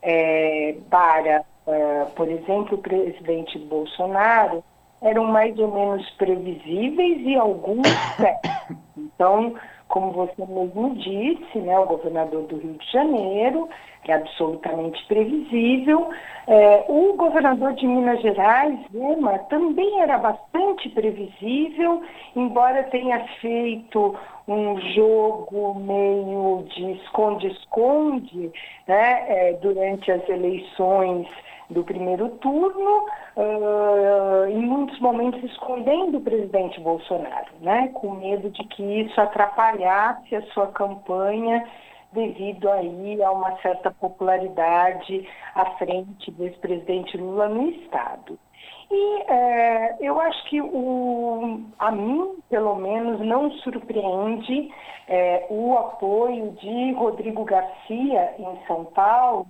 [0.04, 4.64] é, para, uh, por exemplo, o presidente Bolsonaro
[5.02, 7.88] eram mais ou menos previsíveis e alguns
[8.98, 9.56] Então,
[9.88, 13.70] como você mesmo disse, né, o governador do Rio de Janeiro
[14.08, 16.10] é absolutamente previsível.
[16.48, 22.02] É, o governador de Minas Gerais, Zema, também era bastante previsível,
[22.36, 24.16] embora tenha feito
[24.52, 28.52] um jogo meio de esconde-esconde
[28.88, 31.28] né, é, durante as eleições
[31.70, 33.06] do primeiro turno,
[33.38, 40.36] uh, em muitos momentos escondendo o presidente Bolsonaro, né, com medo de que isso atrapalhasse
[40.36, 41.66] a sua campanha
[42.12, 48.38] devido aí a uma certa popularidade à frente do ex-presidente Lula no Estado.
[48.92, 54.70] E é, eu acho que o, a mim, pelo menos, não surpreende
[55.08, 59.48] é, o apoio de Rodrigo Garcia em São Paulo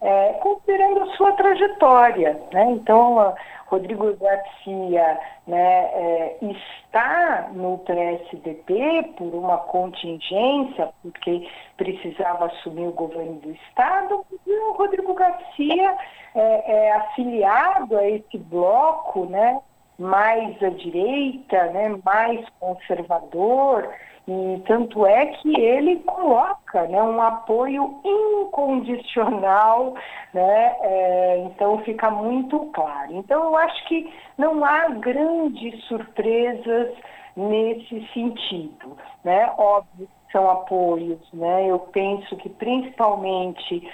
[0.00, 2.40] é, considerando a sua trajetória.
[2.52, 2.70] Né?
[2.72, 3.34] Então,
[3.66, 11.46] Rodrigo Garcia né, é, está no PSDB por uma contingência, porque
[11.76, 15.96] precisava assumir o governo do Estado, e o Rodrigo Garcia
[16.38, 19.60] é, é afiliado a esse bloco né,
[19.98, 23.88] mais à direita, né, mais conservador,
[24.28, 29.94] e tanto é que ele coloca né, um apoio incondicional,
[30.34, 33.12] né, é, então fica muito claro.
[33.14, 36.92] Então eu acho que não há grandes surpresas
[37.38, 38.98] nesse sentido.
[39.24, 39.52] Né?
[39.56, 41.66] Óbvio que são apoios, né?
[41.66, 43.88] eu penso que principalmente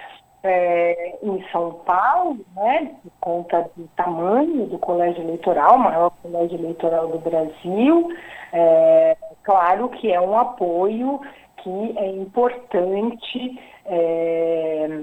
[0.45, 6.59] é, em São Paulo, né, por conta do tamanho do colégio eleitoral, o maior colégio
[6.59, 8.11] eleitoral do Brasil,
[8.53, 11.21] é, claro que é um apoio
[11.57, 15.01] que é importante é,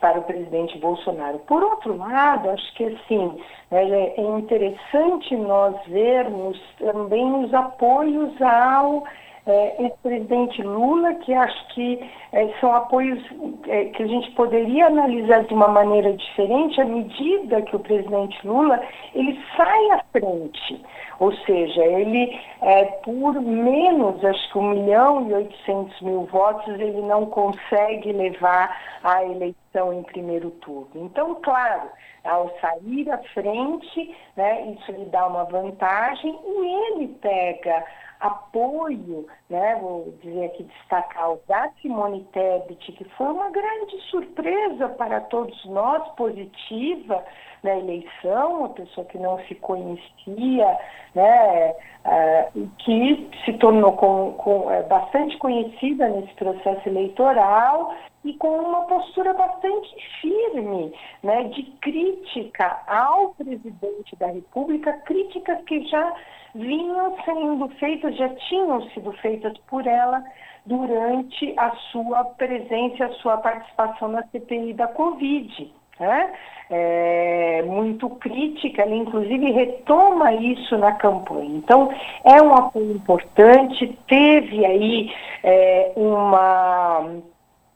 [0.00, 1.40] para o presidente Bolsonaro.
[1.40, 9.02] Por outro lado, acho que assim, é, é interessante nós vermos também os apoios ao
[9.50, 12.00] é, ex-presidente Lula, que acho que
[12.32, 13.22] é, são apoios
[13.66, 18.46] é, que a gente poderia analisar de uma maneira diferente à medida que o presidente
[18.46, 18.80] Lula
[19.14, 20.84] ele sai à frente.
[21.18, 27.02] Ou seja, ele, é, por menos, acho que 1 milhão e 800 mil votos, ele
[27.02, 30.88] não consegue levar a eleição em primeiro turno.
[30.94, 31.90] Então, claro,
[32.24, 37.84] ao sair à frente, né, isso lhe dá uma vantagem e ele pega
[38.20, 44.88] apoio, né, vou dizer aqui, destacar o da Simone Tebet, que foi uma grande surpresa
[44.90, 47.24] para todos nós, positiva
[47.62, 50.78] na eleição, uma pessoa que não se conhecia,
[51.14, 58.48] né, uh, que se tornou com, com, é, bastante conhecida nesse processo eleitoral e com
[58.48, 66.14] uma postura bastante firme né, de crítica ao presidente da República, críticas que já
[66.54, 70.22] vinham sendo feitas, já tinham sido feitas por ela
[70.66, 75.72] durante a sua presença, a sua participação na CPI da Covid.
[75.98, 76.32] Né?
[76.70, 81.56] É, muito crítica, ela inclusive retoma isso na campanha.
[81.56, 81.92] Então,
[82.24, 87.20] é um apoio importante, teve aí é, uma,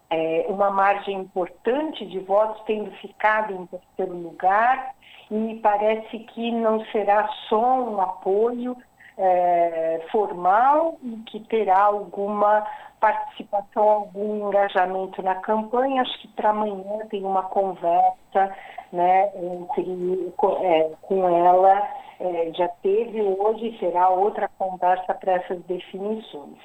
[0.09, 4.95] é, uma margem importante de votos, tendo ficado em terceiro lugar,
[5.31, 8.77] e parece que não será só um apoio
[9.17, 12.67] é, formal e que terá alguma
[13.01, 16.03] participação, algum engajamento na campanha.
[16.03, 18.55] Acho que para amanhã tem uma conversa
[18.93, 20.33] né, entre,
[20.63, 21.89] é, com ela,
[22.21, 26.59] é, já teve hoje, será outra conversa para essas definições.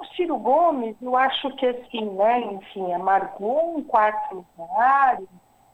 [0.00, 5.18] O Ciro Gomes, eu acho que assim, né, enfim, amargou um quarto lugar,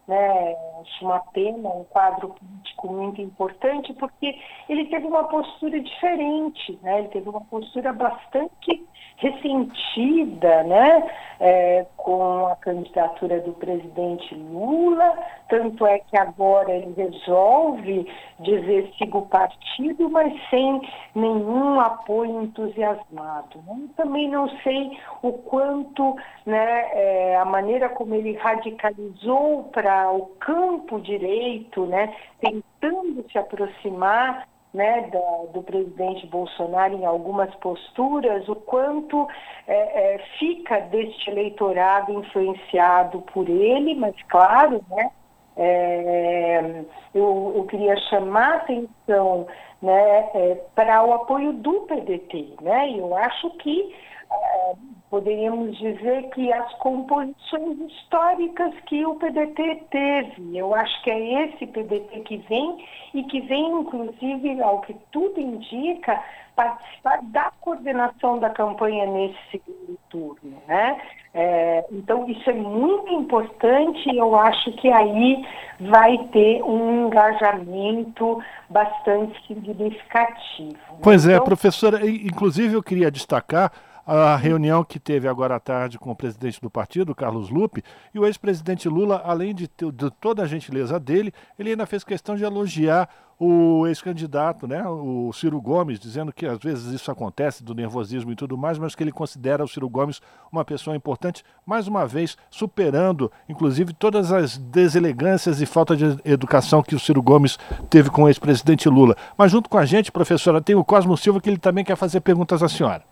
[0.07, 4.39] né, acho uma pena, um quadro político muito importante, porque
[4.69, 8.87] ele teve uma postura diferente, né, ele teve uma postura bastante
[9.17, 18.07] ressentida né, é, com a candidatura do presidente Lula, tanto é que agora ele resolve
[18.41, 20.81] dizer siga o partido, mas sem
[21.15, 23.59] nenhum apoio entusiasmado.
[23.67, 23.89] Né?
[23.97, 31.01] Também não sei o quanto né, é, a maneira como ele radicalizou para o campo
[31.01, 39.27] direito, né, tentando se aproximar né, da, do presidente Bolsonaro em algumas posturas, o quanto
[39.67, 45.11] é, é, fica deste eleitorado influenciado por ele, mas claro, né,
[45.57, 46.85] é,
[47.15, 49.47] eu, eu, queria chamar atenção
[49.81, 52.57] né, é, para o apoio do PDT.
[52.61, 53.97] Né, eu acho que
[54.31, 54.73] é,
[55.11, 60.57] poderíamos dizer que as composições históricas que o PDT teve.
[60.57, 65.41] Eu acho que é esse PDT que vem e que vem, inclusive, ao que tudo
[65.41, 66.21] indica,
[66.57, 70.57] participar da coordenação da campanha nesse segundo turno.
[70.67, 71.01] Né?
[71.35, 75.47] É, então, isso é muito importante e eu acho que aí
[75.79, 80.77] vai ter um engajamento bastante significativo.
[81.03, 83.71] Pois é, então, professora, inclusive eu queria destacar
[84.07, 87.83] a reunião que teve agora à tarde com o presidente do partido, Carlos Lupe,
[88.15, 92.05] e o ex-presidente Lula, além de, ter, de toda a gentileza dele, ele ainda fez
[92.05, 97.63] questão de elogiar o ex-candidato, né, o Ciro Gomes, dizendo que às vezes isso acontece
[97.63, 101.45] do nervosismo e tudo mais, mas que ele considera o Ciro Gomes uma pessoa importante,
[101.67, 107.23] mais uma vez superando, inclusive, todas as deselegâncias e falta de educação que o Ciro
[107.23, 107.59] Gomes
[107.91, 109.17] teve com o ex-presidente Lula.
[109.37, 112.21] Mas junto com a gente, professora, tem o Cosmo Silva que ele também quer fazer
[112.21, 113.03] perguntas à senhora.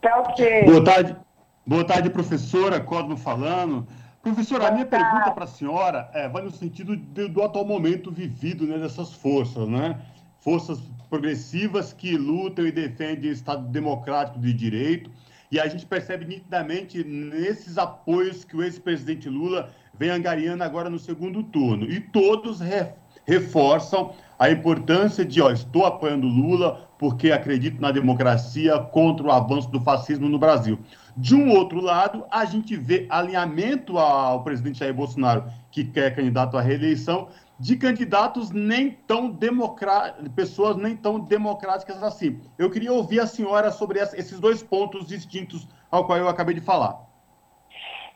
[0.00, 0.64] Tá ok.
[0.64, 1.16] Boa tarde,
[1.66, 3.86] boa tarde professora Cosmo falando.
[4.22, 8.10] Professora, a minha pergunta para a senhora é, vai no sentido de, do atual momento
[8.10, 10.00] vivido né, dessas forças, né?
[10.40, 10.80] Forças
[11.10, 15.10] progressivas que lutam e defendem o Estado democrático de direito.
[15.50, 20.98] E a gente percebe nitidamente nesses apoios que o ex-presidente Lula vem angariando agora no
[20.98, 21.84] segundo turno.
[21.84, 22.92] E todos re,
[23.26, 29.70] reforçam a importância de, ó, estou apoiando Lula porque acredito na democracia contra o avanço
[29.70, 30.78] do fascismo no Brasil.
[31.14, 36.56] De um outro lado, a gente vê alinhamento ao presidente Jair Bolsonaro, que quer candidato
[36.56, 37.28] à reeleição,
[37.58, 42.40] de candidatos nem tão democráticos, pessoas nem tão democráticas assim.
[42.58, 46.62] Eu queria ouvir a senhora sobre esses dois pontos distintos ao qual eu acabei de
[46.62, 46.98] falar.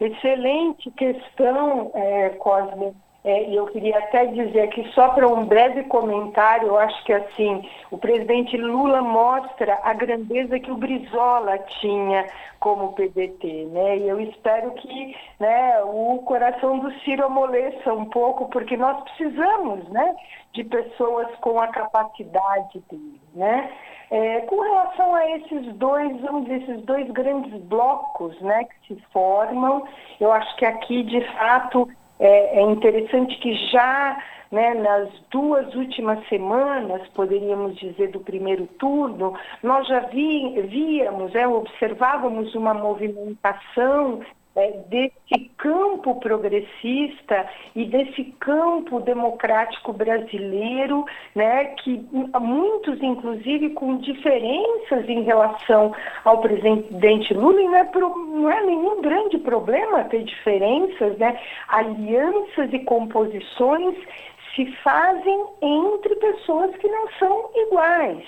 [0.00, 2.94] Excelente questão, é, Cosme.
[3.24, 7.12] É, e eu queria até dizer aqui, só para um breve comentário, eu acho que
[7.12, 12.26] assim, o presidente Lula mostra a grandeza que o Brizola tinha
[12.60, 13.96] como PDT, né?
[13.96, 19.88] E eu espero que né, o coração do Ciro amoleça um pouco, porque nós precisamos
[19.88, 20.14] né,
[20.52, 23.72] de pessoas com a capacidade dele, né?
[24.10, 29.02] É, com relação a esses dois, vamos dizer, esses dois grandes blocos né, que se
[29.12, 29.82] formam,
[30.20, 34.16] eu acho que aqui, de fato, é, é interessante que já
[34.54, 41.46] né, nas duas últimas semanas, poderíamos dizer, do primeiro turno, nós já vi, víamos, é,
[41.46, 44.20] observávamos uma movimentação
[44.56, 52.04] é, desse campo progressista e desse campo democrático brasileiro, né, que
[52.40, 55.94] muitos, inclusive, com diferenças em relação
[56.24, 61.38] ao presidente Lula, e não é, pro, não é nenhum grande problema ter diferenças, né,
[61.68, 63.96] alianças e composições
[64.54, 68.24] se fazem entre pessoas que não são iguais.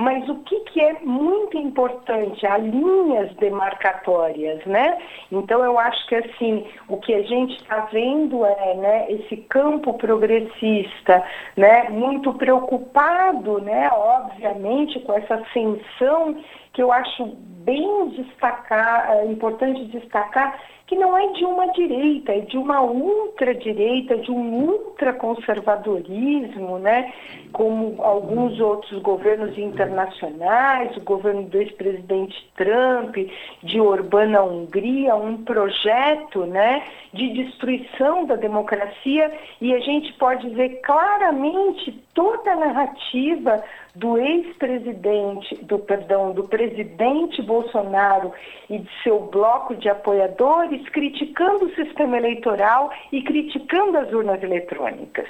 [0.00, 2.46] Mas o que, que é muito importante?
[2.46, 4.96] Há linhas demarcatórias, né?
[5.30, 9.92] Então eu acho que assim, o que a gente está vendo é né, esse campo
[9.98, 11.22] progressista,
[11.54, 16.34] né, muito preocupado, né, obviamente, com essa ascensão
[16.72, 17.26] que eu acho
[17.64, 20.58] bem destacar, é importante destacar,
[20.90, 27.12] que não é de uma direita, é de uma ultradireita, de um ultraconservadorismo, né?
[27.52, 33.16] como alguns outros governos internacionais, o governo do ex-presidente Trump,
[33.62, 36.82] de Orbán Hungria, um projeto né,
[37.12, 43.62] de destruição da democracia, e a gente pode ver claramente toda a narrativa
[43.94, 48.32] do ex-presidente, do perdão, do presidente Bolsonaro
[48.68, 55.28] e de seu bloco de apoiadores criticando o sistema eleitoral e criticando as urnas eletrônicas.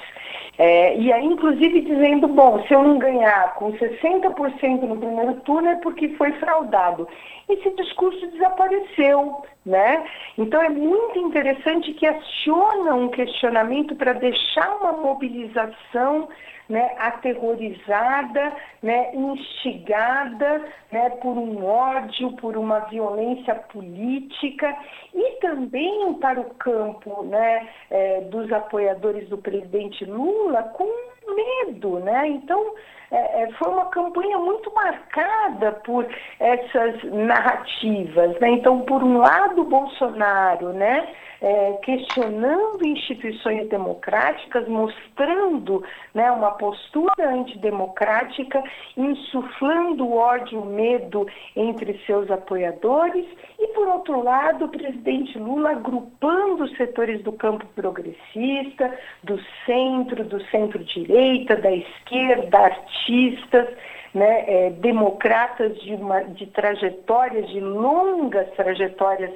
[0.57, 5.69] É, e aí, inclusive, dizendo, bom, se eu não ganhar com 60% no primeiro turno
[5.69, 7.07] é porque foi fraudado.
[7.49, 10.05] Esse discurso desapareceu, né?
[10.37, 16.29] Então é muito interessante que aciona um questionamento para deixar uma mobilização
[16.71, 24.75] né, aterrorizada, né, instigada né, por um ódio, por uma violência política
[25.13, 30.89] e também para o campo né, é, dos apoiadores do presidente Lula com
[31.35, 31.99] medo.
[31.99, 32.27] Né?
[32.29, 32.73] Então,
[33.11, 36.07] é, é, foi uma campanha muito marcada por
[36.39, 38.39] essas narrativas.
[38.39, 38.51] Né?
[38.51, 41.07] Então, por um lado, Bolsonaro, né?
[41.41, 45.83] É, questionando instituições democráticas, mostrando
[46.13, 48.63] né, uma postura antidemocrática,
[48.95, 53.25] insuflando ódio, medo entre seus apoiadores,
[53.59, 60.23] e por outro lado, o presidente Lula agrupando os setores do campo progressista, do centro,
[60.23, 63.67] do centro-direita, da esquerda, artistas,
[64.13, 69.31] né, é, democratas de, uma, de trajetórias, de longas trajetórias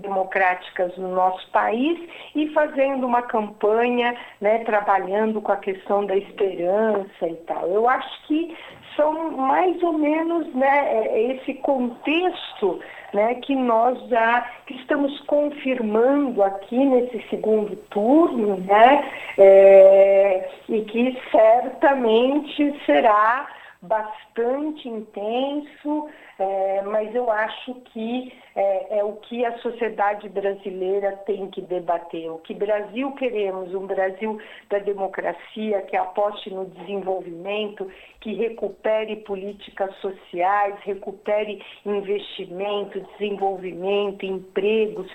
[0.00, 1.98] democráticas no nosso país
[2.34, 7.68] e fazendo uma campanha, né, trabalhando com a questão da esperança e tal.
[7.68, 8.56] Eu acho que
[8.96, 12.80] são mais ou menos né, é, é esse contexto
[13.12, 21.18] né, que nós já que estamos confirmando aqui nesse segundo turno, né, é, e que
[21.30, 23.48] certamente será
[23.82, 26.08] bastante intenso,
[26.40, 32.30] é, mas eu acho que é, é, o que a sociedade brasileira tem que debater.
[32.30, 37.90] O que Brasil queremos, um Brasil da democracia, que aposte no desenvolvimento,
[38.22, 45.10] que recupere políticas sociais, recupere investimento, desenvolvimento, empregos,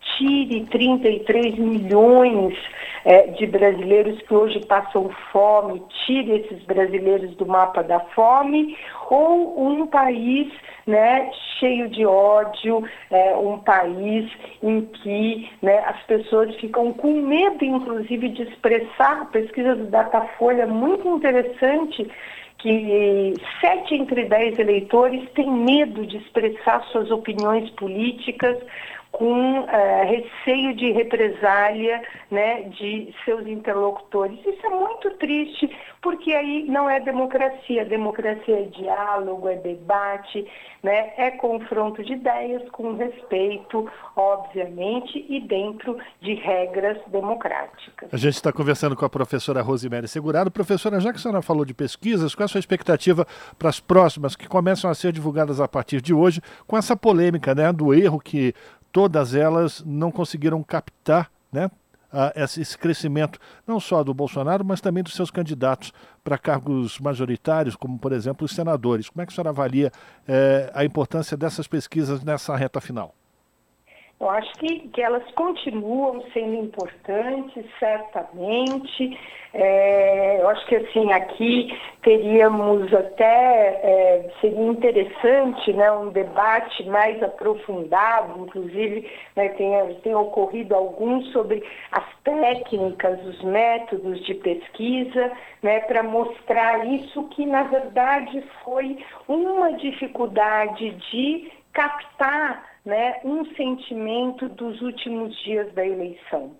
[0.00, 2.56] tire 33 milhões
[3.04, 8.76] é, de brasileiros que hoje passam fome, tire esses brasileiros do mapa da fome,
[9.08, 10.52] ou um país
[10.86, 14.30] né, cheio de ódio, é, um país
[14.62, 19.30] em que né, as pessoas ficam com medo, inclusive, de expressar.
[19.30, 22.10] Pesquisa do Datafolha é muito interessante
[22.58, 28.58] que sete entre dez eleitores têm medo de expressar suas opiniões políticas
[29.20, 29.66] com uh,
[30.06, 34.38] receio de represália né, de seus interlocutores.
[34.46, 37.84] Isso é muito triste, porque aí não é democracia.
[37.84, 40.46] Democracia é diálogo, é debate,
[40.82, 48.08] né, é confronto de ideias com respeito, obviamente, e dentro de regras democráticas.
[48.14, 50.50] A gente está conversando com a professora Rosemary Segurado.
[50.50, 53.26] Professora, já que a senhora falou de pesquisas, qual é a sua expectativa
[53.58, 57.54] para as próximas, que começam a ser divulgadas a partir de hoje, com essa polêmica
[57.54, 58.54] né, do erro que
[58.92, 61.70] todas elas não conseguiram captar né,
[62.34, 65.92] esse crescimento, não só do Bolsonaro, mas também dos seus candidatos
[66.24, 69.08] para cargos majoritários, como, por exemplo, os senadores.
[69.08, 69.92] Como é que a senhora avalia
[70.26, 73.14] eh, a importância dessas pesquisas nessa reta final?
[74.20, 79.18] Eu acho que, que elas continuam sendo importantes, certamente.
[79.54, 87.20] É, eu acho que assim, aqui teríamos até, é, seria interessante né, um debate mais
[87.22, 95.80] aprofundado, inclusive né, tem, tem ocorrido alguns sobre as técnicas, os métodos de pesquisa, né,
[95.80, 104.80] para mostrar isso que na verdade foi uma dificuldade de captar né, um sentimento dos
[104.80, 106.56] últimos dias da eleição.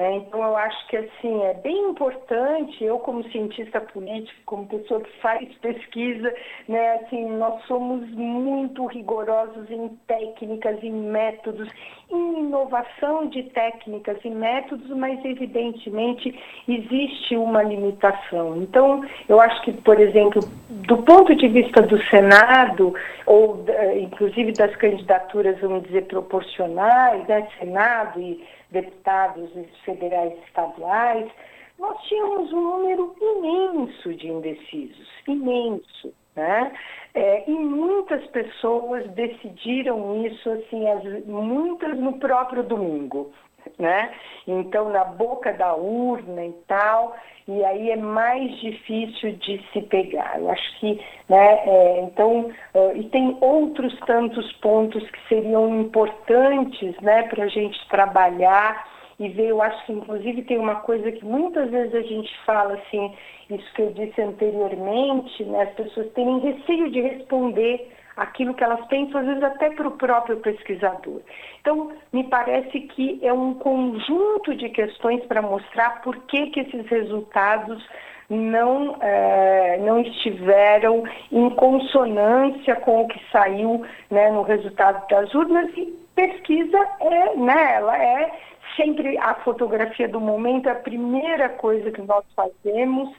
[0.00, 0.16] Né?
[0.16, 5.12] Então, eu acho que assim é bem importante, eu como cientista político, como pessoa que
[5.20, 6.32] faz pesquisa,
[6.66, 11.68] né, assim, nós somos muito rigorosos em técnicas, em métodos,
[12.10, 16.34] em inovação de técnicas e métodos, mas evidentemente
[16.66, 18.56] existe uma limitação.
[18.56, 20.40] Então, eu acho que, por exemplo,
[20.70, 22.94] do ponto de vista do Senado,
[23.26, 23.66] ou
[24.00, 29.50] inclusive das candidaturas, vamos dizer, proporcionais, né, Senado e deputados
[29.84, 31.30] federais e estaduais,
[31.78, 36.12] nós tínhamos um número imenso de indecisos, imenso.
[36.36, 36.72] Né?
[37.14, 43.32] É, e muitas pessoas decidiram isso, assim, as, muitas no próprio domingo,
[43.78, 44.14] né?
[44.46, 47.16] Então, na boca da urna e tal,
[47.48, 50.38] e aí é mais difícil de se pegar.
[50.38, 52.50] Eu acho que, né, é, então,
[52.94, 58.86] e tem outros tantos pontos que seriam importantes, né, para a gente trabalhar
[59.18, 62.74] e ver, eu acho que inclusive tem uma coisa que muitas vezes a gente fala
[62.74, 63.14] assim,
[63.50, 68.84] isso que eu disse anteriormente, né, as pessoas têm receio de responder aquilo que elas
[68.86, 71.20] pensam, às vezes até para o próprio pesquisador.
[71.60, 76.86] Então, me parece que é um conjunto de questões para mostrar por que, que esses
[76.86, 77.86] resultados
[78.28, 81.02] não, é, não estiveram
[81.32, 87.74] em consonância com o que saiu né, no resultado das urnas e pesquisa é, né,
[87.74, 88.30] ela é
[88.76, 93.10] sempre a fotografia do momento, é a primeira coisa que nós fazemos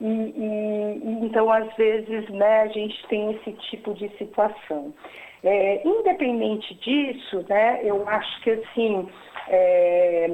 [0.00, 4.94] e, e, então, às vezes, né, a gente tem esse tipo de situação.
[5.42, 9.08] É, independente disso, né, eu acho que assim,
[9.48, 10.30] é,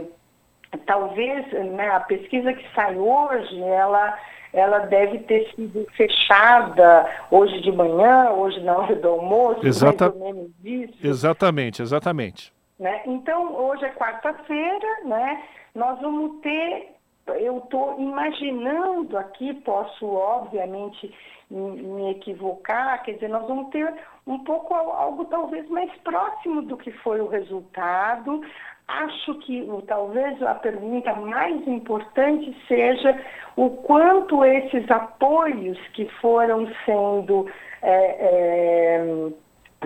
[0.87, 4.19] talvez né, a pesquisa que sai hoje, ela,
[4.53, 10.11] ela deve ter sido fechada hoje de manhã, hoje na hora do almoço, Exata...
[10.11, 11.07] mais ou menos isso.
[11.07, 12.53] Exatamente, exatamente.
[12.79, 13.03] Né?
[13.07, 15.43] Então, hoje é quarta-feira, né?
[15.75, 16.94] Nós vamos ter
[17.29, 21.13] eu estou imaginando aqui, posso obviamente
[21.51, 23.93] me equivocar, quer dizer, nós vamos ter
[24.27, 28.41] um pouco algo talvez mais próximo do que foi o resultado,
[28.89, 33.19] acho que talvez a pergunta mais importante seja
[33.57, 37.49] o quanto esses apoios que foram sendo
[37.83, 39.29] é, é,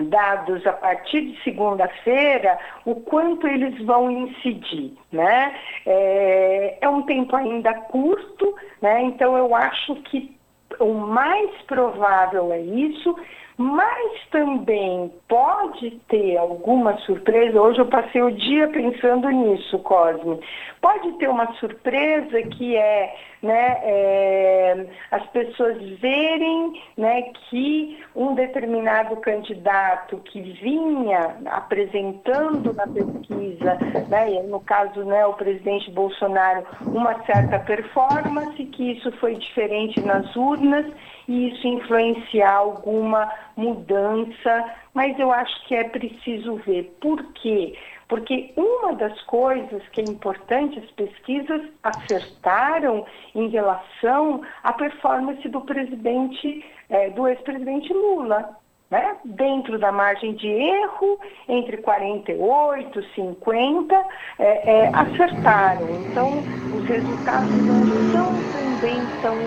[0.01, 5.55] dados a partir de segunda-feira, o quanto eles vão incidir, né?
[5.85, 9.01] É, é, um tempo ainda curto, né?
[9.03, 10.35] Então eu acho que
[10.79, 13.15] o mais provável é isso,
[13.57, 17.61] mas também pode ter alguma surpresa.
[17.61, 20.39] Hoje eu passei o dia pensando nisso, Cosme.
[20.81, 29.15] Pode ter uma surpresa que é, né, é, as pessoas verem né, que um determinado
[29.17, 33.77] candidato que vinha apresentando na pesquisa,
[34.09, 40.35] né, no caso né, o presidente Bolsonaro, uma certa performance, que isso foi diferente nas
[40.35, 40.85] urnas
[41.27, 46.95] e isso influenciar alguma mudança, mas eu acho que é preciso ver.
[46.99, 47.75] Por quê?
[48.09, 53.05] Porque uma das coisas que é importante, as pesquisas acertaram
[53.35, 58.57] em relação à performance do presidente, é, do ex-presidente Lula.
[58.89, 59.15] Né?
[59.23, 63.95] Dentro da margem de erro, entre 48 e 50,
[64.39, 65.87] é, é, acertaram.
[66.07, 66.39] Então,
[66.75, 69.37] os resultados não são também tão,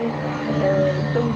[1.12, 1.32] tão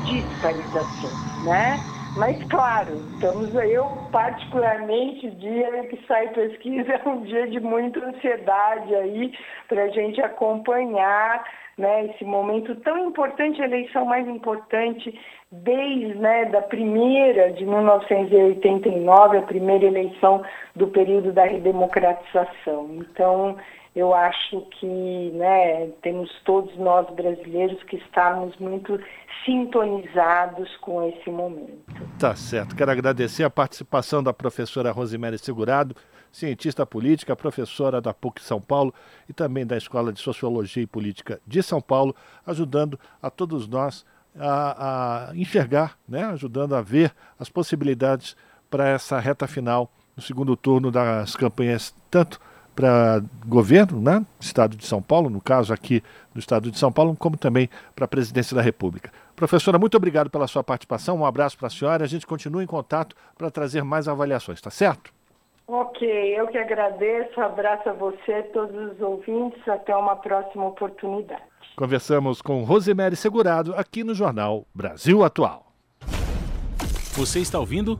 [0.77, 1.96] assim, né?
[2.17, 8.95] Mas claro, estamos eu particularmente, dia que sai pesquisa é um dia de muita ansiedade
[8.95, 9.33] aí
[9.69, 11.45] para a gente acompanhar
[11.77, 15.14] né, esse momento tão importante, a eleição mais importante
[15.53, 20.43] desde né, da primeira de 1989, a primeira eleição
[20.75, 22.89] do período da redemocratização.
[22.95, 23.59] Então,
[23.97, 29.01] eu acho que né, temos todos nós brasileiros que estamos muito
[29.43, 31.83] sintonizados com esse momento.
[32.19, 32.77] Tá certo.
[32.77, 35.97] Quero agradecer a participação da professora Rosemary Segurado,
[36.31, 38.93] cientista política, professora da PUC São Paulo
[39.27, 42.15] e também da Escola de Sociologia e Política de São Paulo,
[42.47, 44.05] ajudando a todos nós
[44.39, 48.37] a, a enxergar, né, ajudando a ver as possibilidades
[48.69, 52.39] para essa reta final no segundo turno das campanhas, tanto
[52.77, 56.03] para governo, né, Estado de São Paulo, no caso aqui
[56.35, 59.11] do Estado de São Paulo, como também para a presidência da República.
[59.35, 62.66] Professora, muito obrigado pela sua participação, um abraço para a senhora, a gente continua em
[62.66, 65.11] contato para trazer mais avaliações, tá certo?
[65.66, 66.09] Ok,
[66.39, 71.43] eu que agradeço, abraço a você, todos os ouvintes, até uma próxima oportunidade.
[71.74, 75.66] Conversamos com Rosemary Segurado aqui no Jornal Brasil Atual.
[77.14, 77.99] Você está ouvindo?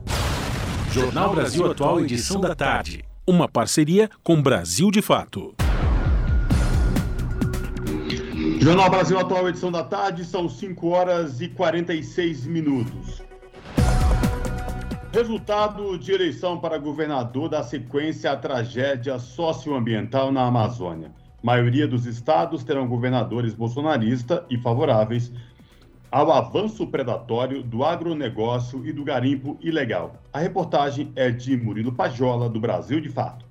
[0.91, 5.53] Jornal Brasil Atual, edição da tarde uma parceria com Brasil de Fato.
[8.61, 13.21] Jornal Brasil Atual, edição da tarde, são 5 horas e 46 minutos.
[15.11, 21.11] Resultado de eleição para governador da sequência à tragédia socioambiental na Amazônia.
[21.43, 25.31] maioria dos estados terão governadores bolsonaristas e favoráveis
[26.11, 30.15] ao avanço predatório do agronegócio e do garimpo ilegal.
[30.31, 33.45] A reportagem é de Murilo Pajola, do Brasil de Fato.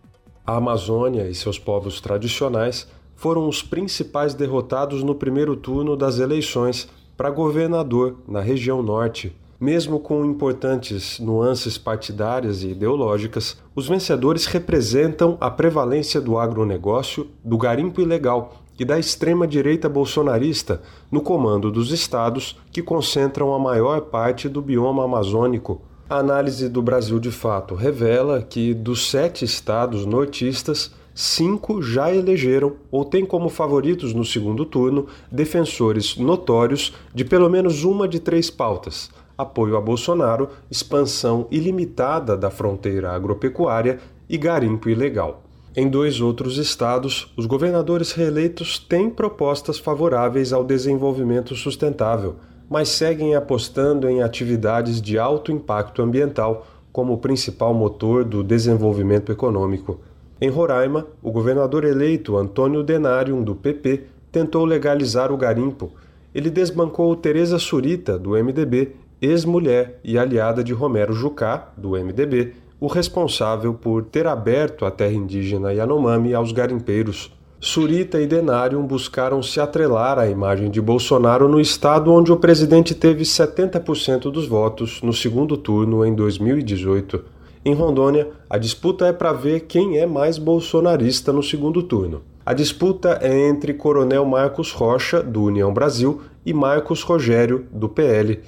[0.46, 6.88] A Amazônia e seus povos tradicionais foram os principais derrotados no primeiro turno das eleições
[7.16, 9.34] para governador na região norte.
[9.58, 17.56] Mesmo com importantes nuances partidárias e ideológicas, os vencedores representam a prevalência do agronegócio, do
[17.56, 24.48] garimpo ilegal e da extrema-direita bolsonarista no comando dos estados que concentram a maior parte
[24.48, 25.80] do bioma amazônico.
[26.08, 32.74] A análise do Brasil de Fato revela que, dos sete estados nortistas, cinco já elegeram
[32.90, 38.50] ou têm como favoritos no segundo turno defensores notórios de pelo menos uma de três
[38.50, 43.98] pautas: apoio a Bolsonaro, expansão ilimitada da fronteira agropecuária
[44.28, 45.45] e garimpo ilegal.
[45.78, 53.34] Em dois outros estados, os governadores reeleitos têm propostas favoráveis ao desenvolvimento sustentável, mas seguem
[53.34, 60.00] apostando em atividades de alto impacto ambiental como principal motor do desenvolvimento econômico.
[60.40, 65.92] Em Roraima, o governador eleito Antônio Denarium, do PP, tentou legalizar o garimpo.
[66.34, 72.86] Ele desbancou Tereza Surita, do MDB, ex-mulher e aliada de Romero Jucá, do MDB, o
[72.86, 77.32] responsável por ter aberto a terra indígena Yanomami aos garimpeiros.
[77.58, 82.94] Surita e Denarium buscaram se atrelar à imagem de Bolsonaro no estado onde o presidente
[82.94, 87.24] teve 70% dos votos no segundo turno em 2018.
[87.64, 92.22] Em Rondônia, a disputa é para ver quem é mais bolsonarista no segundo turno.
[92.44, 98.38] A disputa é entre Coronel Marcos Rocha, do União Brasil, e Marcos Rogério, do PL.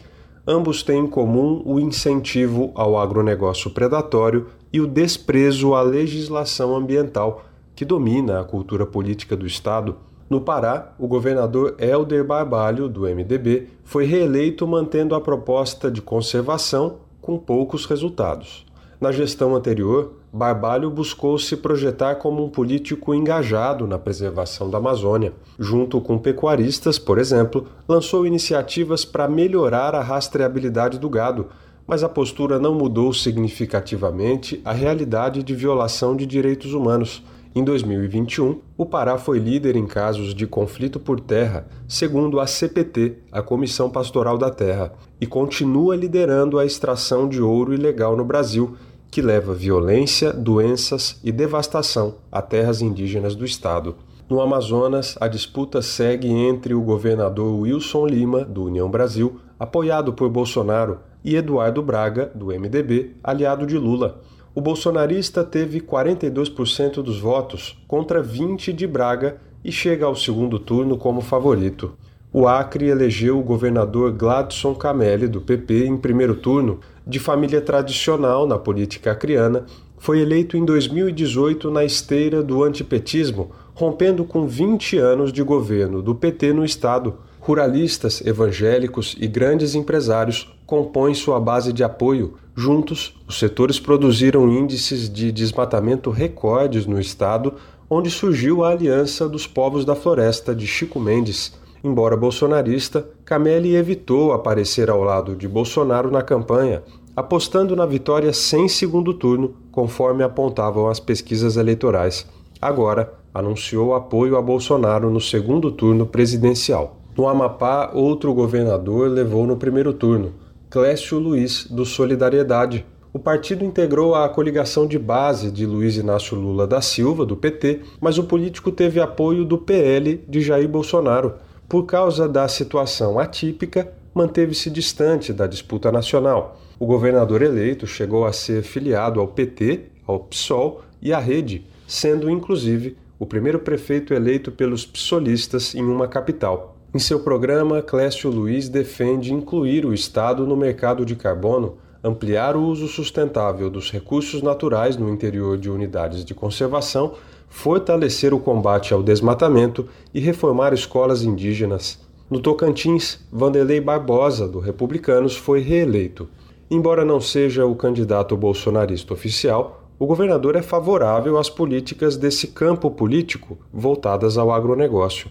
[0.51, 7.45] Ambos têm em comum o incentivo ao agronegócio predatório e o desprezo à legislação ambiental,
[7.77, 9.97] que domina a cultura política do Estado.
[10.31, 17.01] No Pará, o governador Helder Barbalho, do MDB, foi reeleito mantendo a proposta de conservação
[17.21, 18.65] com poucos resultados.
[19.01, 25.33] Na gestão anterior, Barbalho buscou se projetar como um político engajado na preservação da Amazônia.
[25.57, 31.47] Junto com pecuaristas, por exemplo, lançou iniciativas para melhorar a rastreabilidade do gado,
[31.87, 37.23] mas a postura não mudou significativamente a realidade de violação de direitos humanos.
[37.55, 43.17] Em 2021, o Pará foi líder em casos de conflito por terra, segundo a CPT,
[43.33, 48.77] a Comissão Pastoral da Terra, e continua liderando a extração de ouro ilegal no Brasil,
[49.11, 53.97] que leva violência, doenças e devastação a terras indígenas do estado.
[54.29, 60.29] No Amazonas, a disputa segue entre o governador Wilson Lima, do União Brasil, apoiado por
[60.29, 64.21] Bolsonaro, e Eduardo Braga, do MDB, aliado de Lula.
[64.55, 70.97] O bolsonarista teve 42% dos votos contra 20 de Braga e chega ao segundo turno
[70.97, 71.93] como favorito.
[72.41, 78.47] O Acre elegeu o governador Gladson Camelli, do PP, em primeiro turno, de família tradicional
[78.47, 79.67] na política acriana,
[79.99, 86.15] foi eleito em 2018 na esteira do antipetismo, rompendo com 20 anos de governo do
[86.15, 87.17] PT no estado.
[87.41, 92.35] Ruralistas, evangélicos e grandes empresários compõem sua base de apoio.
[92.55, 97.55] Juntos, os setores produziram índices de desmatamento recordes no estado,
[97.91, 101.53] onde surgiu a Aliança dos Povos da Floresta de Chico Mendes.
[101.89, 106.83] Embora bolsonarista, Camelli evitou aparecer ao lado de Bolsonaro na campanha,
[107.17, 112.27] apostando na vitória sem segundo turno, conforme apontavam as pesquisas eleitorais.
[112.61, 116.99] Agora, anunciou apoio a Bolsonaro no segundo turno presidencial.
[117.17, 120.35] No Amapá, outro governador levou no primeiro turno,
[120.69, 122.85] Clécio Luiz, do Solidariedade.
[123.15, 127.81] O partido integrou a coligação de base de Luiz Inácio Lula da Silva, do PT,
[127.99, 131.48] mas o político teve apoio do PL de Jair Bolsonaro.
[131.69, 136.59] Por causa da situação atípica, manteve-se distante da disputa nacional.
[136.81, 142.31] O governador eleito chegou a ser filiado ao PT, ao PSOL e à Rede, sendo
[142.31, 146.75] inclusive o primeiro prefeito eleito pelos psolistas em uma capital.
[146.95, 152.63] Em seu programa, Clécio Luiz defende incluir o Estado no mercado de carbono, ampliar o
[152.63, 157.13] uso sustentável dos recursos naturais no interior de unidades de conservação
[157.49, 161.99] fortalecer o combate ao desmatamento e reformar escolas indígenas.
[162.31, 166.29] No Tocantins, Vanderlei Barbosa, do Republicanos, foi reeleito.
[166.71, 172.91] Embora não seja o candidato bolsonarista oficial, o governador é favorável às políticas desse campo
[172.91, 175.31] político voltadas ao agronegócio.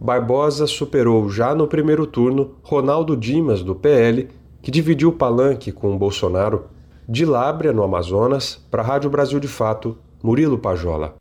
[0.00, 4.28] Barbosa superou já no primeiro turno Ronaldo Dimas, do PL,
[4.62, 6.64] que dividiu o palanque com Bolsonaro.
[7.08, 11.14] De Lábrea, no Amazonas, para a Rádio Brasil de Fato, Murilo Pajola.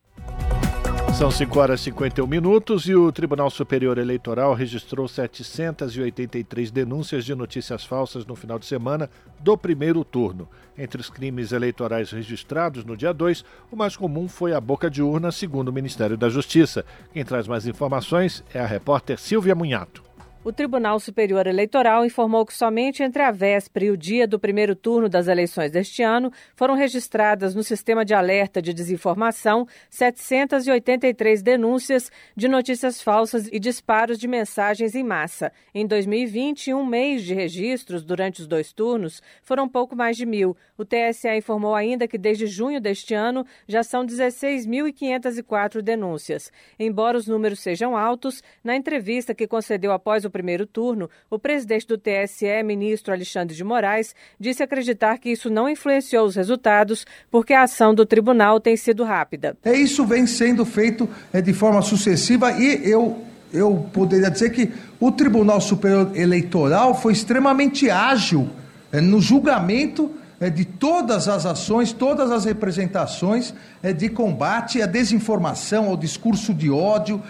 [1.17, 7.33] São 5 horas e 51 minutos e o Tribunal Superior Eleitoral registrou 783 denúncias de
[7.33, 9.09] notícias falsas no final de semana
[9.39, 10.47] do primeiro turno.
[10.77, 15.01] Entre os crimes eleitorais registrados no dia 2, o mais comum foi a boca de
[15.01, 16.85] urna, segundo o Ministério da Justiça.
[17.11, 20.03] Quem traz mais informações é a repórter Silvia Munhato.
[20.47, 24.77] O Tribunal Superior Eleitoral informou que somente entre a véspera e o dia do primeiro
[24.77, 32.09] turno das eleições deste ano foram registradas no sistema de alerta de desinformação 783 denúncias
[32.33, 35.51] de notícias falsas e disparos de mensagens em massa.
[35.75, 40.25] Em 2020, em um mês de registros durante os dois turnos, foram pouco mais de
[40.25, 40.55] mil.
[40.77, 46.49] O TSE informou ainda que desde junho deste ano já são 16.504 denúncias.
[46.79, 51.87] Embora os números sejam altos, na entrevista que concedeu após o primeiro turno, o presidente
[51.87, 57.53] do TSE, ministro Alexandre de Moraes, disse acreditar que isso não influenciou os resultados, porque
[57.53, 59.57] a ação do tribunal tem sido rápida.
[59.65, 63.19] É, isso vem sendo feito é, de forma sucessiva e eu,
[63.51, 68.47] eu poderia dizer que o Tribunal Superior Eleitoral foi extremamente ágil
[68.91, 74.85] é, no julgamento é, de todas as ações, todas as representações é, de combate à
[74.85, 77.23] desinformação, ao discurso de ódio,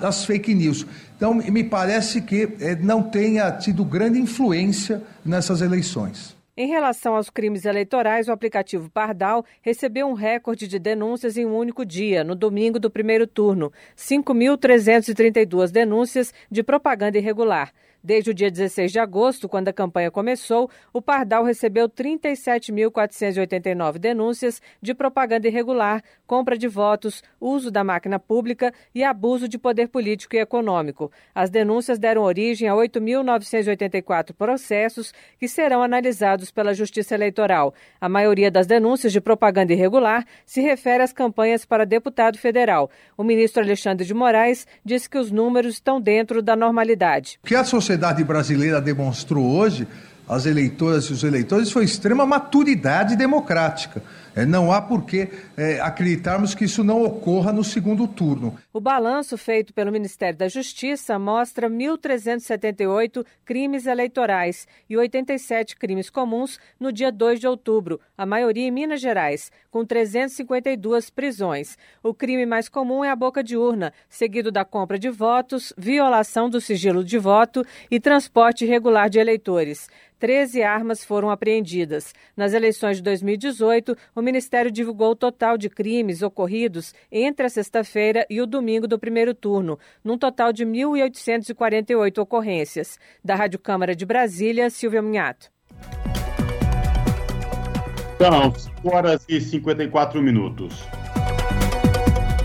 [0.00, 0.86] às fake news.
[1.22, 6.36] Então, me parece que é, não tenha tido grande influência nessas eleições.
[6.56, 11.56] Em relação aos crimes eleitorais, o aplicativo Pardal recebeu um recorde de denúncias em um
[11.56, 17.72] único dia, no domingo do primeiro turno: 5.332 denúncias de propaganda irregular.
[18.04, 24.60] Desde o dia 16 de agosto, quando a campanha começou, o Pardal recebeu 37.489 denúncias
[24.80, 30.34] de propaganda irregular, compra de votos, uso da máquina pública e abuso de poder político
[30.34, 31.12] e econômico.
[31.32, 37.72] As denúncias deram origem a 8.984 processos que serão analisados pela Justiça Eleitoral.
[38.00, 42.90] A maioria das denúncias de propaganda irregular se refere às campanhas para deputado federal.
[43.16, 47.38] O ministro Alexandre de Moraes disse que os números estão dentro da normalidade.
[47.44, 47.91] Que a sociedade
[48.24, 49.86] brasileira demonstrou hoje,
[50.28, 54.02] as eleitoras e os eleitores, foi extrema maturidade democrática.
[54.34, 58.56] É, não há por que é, acreditarmos que isso não ocorra no segundo turno.
[58.72, 66.58] O balanço feito pelo Ministério da Justiça mostra 1.378 crimes eleitorais e 87 crimes comuns
[66.80, 71.76] no dia 2 de outubro, a maioria em Minas Gerais, com 352 prisões.
[72.02, 76.48] O crime mais comum é a boca de urna, seguido da compra de votos, violação
[76.48, 79.88] do sigilo de voto e transporte irregular de eleitores.
[80.22, 82.14] 13 armas foram apreendidas.
[82.36, 88.24] Nas eleições de 2018, o Ministério divulgou o total de crimes ocorridos entre a sexta-feira
[88.30, 93.00] e o domingo do primeiro turno, num total de 1.848 ocorrências.
[93.24, 95.50] Da Rádio Câmara de Brasília, Silvia Munhato.
[98.16, 100.84] São 5 horas e 54 minutos.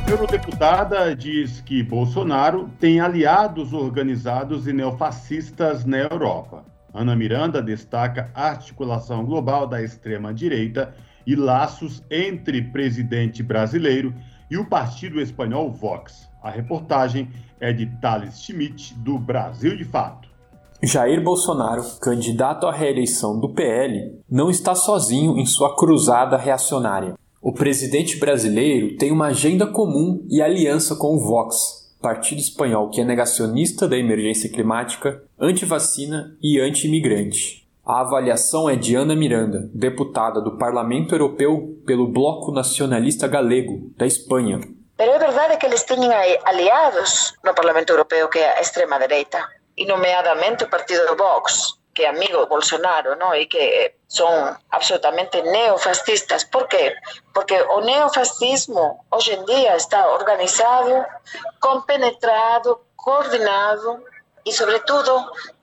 [0.09, 6.65] Eurodeputada diz que Bolsonaro tem aliados organizados e neofascistas na Europa.
[6.97, 10.95] Ana Miranda destaca articulação global da extrema-direita
[11.27, 14.15] e laços entre presidente brasileiro
[14.49, 16.27] e o partido espanhol Vox.
[16.41, 17.29] A reportagem
[17.59, 20.27] é de Thales Schmidt, do Brasil de Fato.
[20.81, 27.13] Jair Bolsonaro, candidato à reeleição do PL, não está sozinho em sua cruzada reacionária.
[27.39, 33.01] O presidente brasileiro tem uma agenda comum e aliança com o Vox, partido espanhol que
[33.01, 37.67] é negacionista da emergência climática, anti-vacina e anti-imigrante.
[37.85, 44.05] A avaliação é de Ana Miranda, deputada do Parlamento Europeu pelo Bloco Nacionalista Galego, da
[44.05, 44.59] Espanha.
[44.97, 45.99] Pero é verdade que eles têm
[46.43, 49.37] aliados no Parlamento Europeu que é a extrema-direita,
[49.77, 53.33] e nomeadamente o partido Vox, que é amigo de Bolsonaro, ¿no?
[53.33, 56.45] e que son absolutamente neofascistas.
[56.45, 56.93] ¿Por qué?
[57.33, 60.93] Porque o neofascismo hoje em dia está organizado,
[61.59, 64.05] compenetrado, coordenado
[64.45, 65.11] e, sobretudo,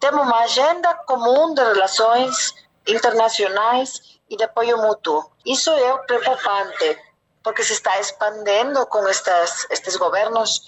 [0.01, 2.53] tem uma agenda comum de relações
[2.85, 5.31] internacionais e de apoio mútuo.
[5.47, 6.99] Isso é preocupante,
[7.45, 10.63] porque se está expandindo com estas, estes governos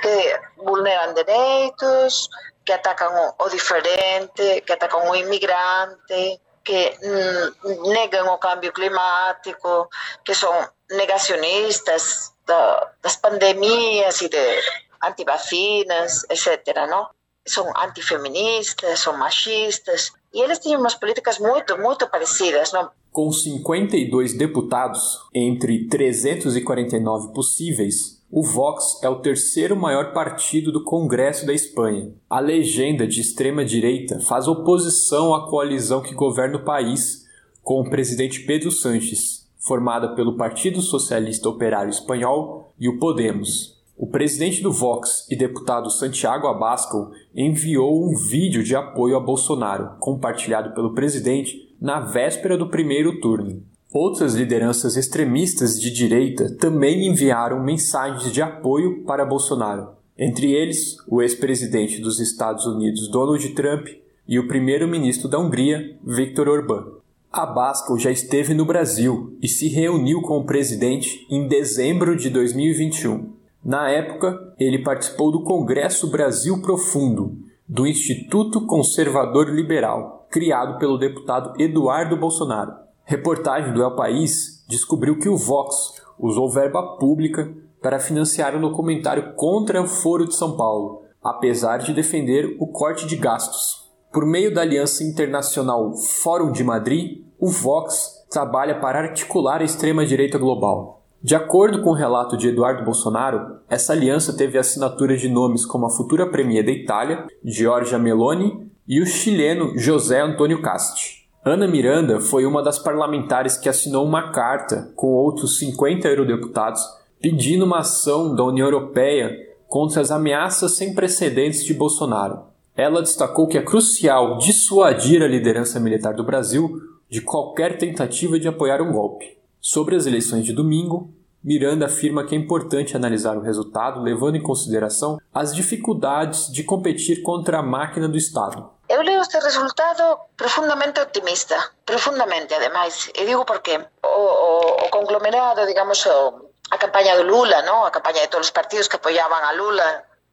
[0.00, 2.30] que vulneram direitos,
[2.64, 9.88] que atacam o diferente, que atacam o imigrante, que mm, negam o cambio climático,
[10.24, 10.52] que são
[10.90, 14.60] negacionistas da, das pandemias e de
[15.02, 16.86] antivacinas, etc.
[16.88, 17.08] Não?
[17.46, 22.72] São antifeministas, são machistas, e eles têm umas políticas muito, muito parecidas.
[22.72, 22.90] Não?
[23.10, 31.44] Com 52 deputados, entre 349 possíveis, o Vox é o terceiro maior partido do Congresso
[31.44, 32.12] da Espanha.
[32.28, 37.26] A legenda de extrema-direita faz oposição à coalizão que governa o país,
[37.60, 43.80] com o presidente Pedro Sánchez, formada pelo Partido Socialista Operário Espanhol e o Podemos.
[43.98, 49.96] O presidente do Vox e deputado Santiago Abascal enviou um vídeo de apoio a Bolsonaro,
[49.98, 53.60] compartilhado pelo presidente na véspera do primeiro turno.
[53.92, 61.20] Outras lideranças extremistas de direita também enviaram mensagens de apoio para Bolsonaro, entre eles o
[61.20, 63.88] ex-presidente dos Estados Unidos Donald Trump
[64.28, 66.84] e o primeiro-ministro da Hungria Viktor Orbán.
[67.32, 73.32] Abascal já esteve no Brasil e se reuniu com o presidente em dezembro de 2021.
[73.64, 77.36] Na época, ele participou do Congresso Brasil Profundo,
[77.68, 82.89] do Instituto Conservador Liberal, criado pelo deputado Eduardo Bolsonaro.
[83.10, 87.52] Reportagem do El País descobriu que o Vox usou verba pública
[87.82, 93.08] para financiar um documentário contra o Foro de São Paulo, apesar de defender o corte
[93.08, 93.90] de gastos.
[94.12, 100.38] Por meio da aliança internacional Fórum de Madrid, o Vox trabalha para articular a extrema-direita
[100.38, 101.02] global.
[101.20, 105.84] De acordo com o relato de Eduardo Bolsonaro, essa aliança teve assinatura de nomes como
[105.84, 111.19] a futura premier da Itália, Giorgia Meloni, e o chileno José Antônio Casti.
[111.42, 116.82] Ana Miranda foi uma das parlamentares que assinou uma carta com outros 50 eurodeputados
[117.18, 119.34] pedindo uma ação da União Europeia
[119.66, 122.40] contra as ameaças sem precedentes de Bolsonaro.
[122.76, 126.78] Ela destacou que é crucial dissuadir a liderança militar do Brasil
[127.08, 129.38] de qualquer tentativa de apoiar um golpe.
[129.62, 131.10] Sobre as eleições de domingo,
[131.42, 137.22] Miranda afirma que é importante analisar o resultado levando em consideração as dificuldades de competir
[137.22, 138.68] contra a máquina do Estado.
[138.90, 144.52] Eu leo este resultado profundamente optimista, profundamente ademais, e digo porque o, o,
[144.84, 147.86] o conglomerado, digamos, o, a campaña do Lula, no?
[147.86, 149.88] a campaña de todos os partidos que apoiaban a Lula,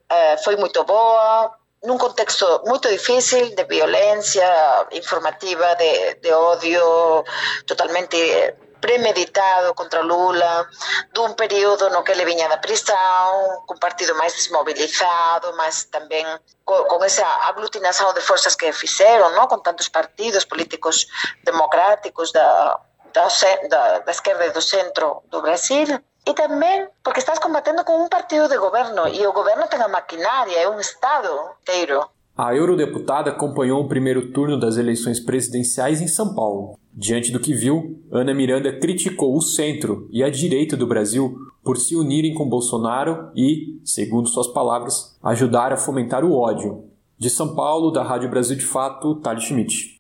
[0.10, 1.54] eh, foi moito boa,
[1.86, 4.50] nun contexto moito difícil de violencia
[4.90, 7.22] informativa, de, de odio
[7.70, 8.18] totalmente
[8.80, 10.68] premeditado contra Lula,
[11.14, 16.26] dun período no que ele viña da prisão, cun partido máis desmobilizado, mas tamén
[16.64, 17.26] co, con esa
[18.16, 19.48] de forzas que fixeron, no?
[19.48, 21.08] con tantos partidos políticos
[21.44, 22.80] democráticos da,
[23.14, 23.28] da,
[23.70, 25.88] da, da esquerda e do centro do Brasil,
[26.28, 29.88] e tamén porque estás combatendo con un partido de governo e o governo ten a
[29.88, 31.32] maquinaria, é un Estado
[31.64, 32.04] inteiro.
[32.38, 36.78] A eurodeputada acompanhou o primeiro turno das eleições presidenciais em São Paulo.
[37.00, 41.78] Diante do que viu, Ana Miranda criticou o centro e a direita do Brasil por
[41.78, 46.86] se unirem com Bolsonaro e, segundo suas palavras, ajudar a fomentar o ódio.
[47.16, 50.00] De São Paulo, da Rádio Brasil de Fato, Thales Schmidt.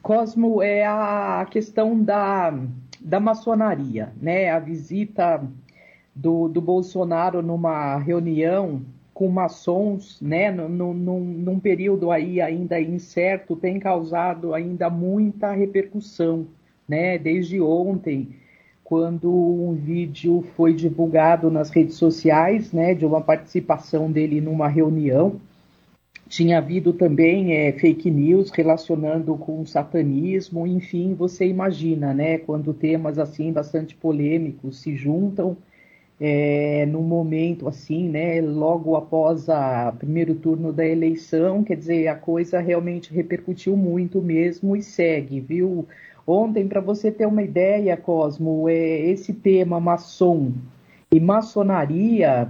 [0.00, 2.54] Cosmo, é a questão da,
[3.04, 4.50] da maçonaria, né?
[4.50, 5.42] A visita
[6.14, 8.82] do, do Bolsonaro numa reunião
[9.14, 16.46] com maçons, né, num, num, num período aí ainda incerto, tem causado ainda muita repercussão
[16.92, 17.18] né?
[17.18, 18.36] Desde ontem,
[18.84, 25.40] quando um vídeo foi divulgado nas redes sociais, né, de uma participação dele numa reunião,
[26.32, 32.72] tinha havido também é, fake news relacionando com o satanismo, enfim, você imagina, né, quando
[32.72, 35.54] temas assim bastante polêmicos se juntam
[36.18, 42.14] é, num momento assim, né, logo após o primeiro turno da eleição, quer dizer, a
[42.14, 45.86] coisa realmente repercutiu muito mesmo e segue, viu?
[46.26, 50.50] Ontem, para você ter uma ideia, Cosmo, é, esse tema maçom
[51.12, 52.48] e maçonaria,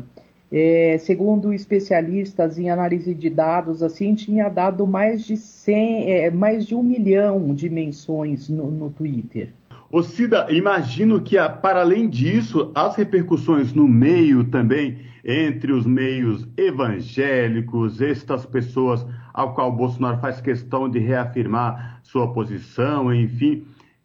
[0.52, 6.66] é, segundo especialistas em análise de dados, assim, tinha dado mais de 100, é, mais
[6.66, 9.48] de um milhão de menções no, no Twitter.
[9.90, 16.46] Ô Cida, imagino que, para além disso, as repercussões no meio também, entre os meios
[16.56, 23.64] evangélicos, estas pessoas ao qual Bolsonaro faz questão de reafirmar sua posição, enfim.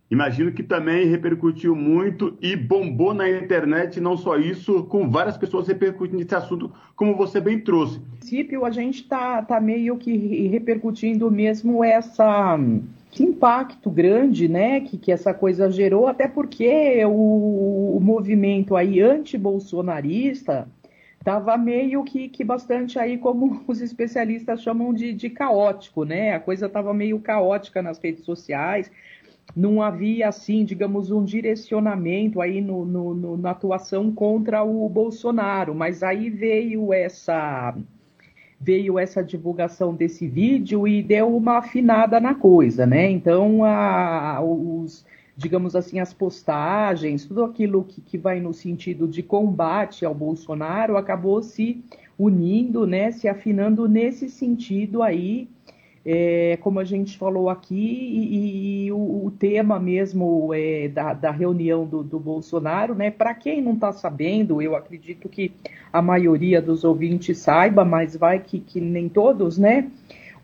[0.09, 5.67] Imagino que também repercutiu muito e bombou na internet, não só isso, com várias pessoas
[5.67, 7.99] repercutindo esse assunto, como você bem trouxe.
[7.99, 12.57] No princípio, a gente está tá meio que repercutindo mesmo essa,
[13.11, 19.01] esse impacto grande né, que, que essa coisa gerou, até porque o, o movimento aí
[19.01, 20.69] anti-bolsonarista
[21.19, 26.33] estava meio que, que bastante aí, como os especialistas chamam de, de caótico, né?
[26.33, 28.89] A coisa estava meio caótica nas redes sociais,
[29.55, 35.73] não havia, assim, digamos, um direcionamento aí no, no, no, na atuação contra o Bolsonaro,
[35.73, 37.75] mas aí veio essa
[38.59, 43.07] veio essa divulgação desse vídeo e deu uma afinada na coisa, né?
[43.07, 45.05] Então, a, os
[45.37, 50.97] digamos assim, as postagens, tudo aquilo que, que vai no sentido de combate ao Bolsonaro
[50.97, 51.83] acabou se
[52.17, 55.47] unindo, né, se afinando nesse sentido aí,
[56.09, 61.31] é, como a gente falou aqui, e, e o, o, tema mesmo é, da, da,
[61.31, 63.11] reunião do, do Bolsonaro, né?
[63.11, 65.51] Para quem não está sabendo, eu acredito que
[65.91, 69.91] a maioria dos ouvintes saiba, mas vai que, que nem todos, né?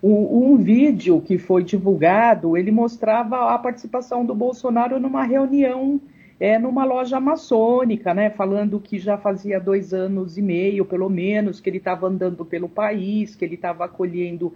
[0.04, 6.02] Um, vídeo que foi divulgado, ele mostrava a participação do Bolsonaro numa reunião
[6.38, 11.62] é, numa loja maçônica, né, falando que já fazia dois anos e meio, pelo menos,
[11.62, 14.54] que ele estava andando pelo país, que ele estava acolhendo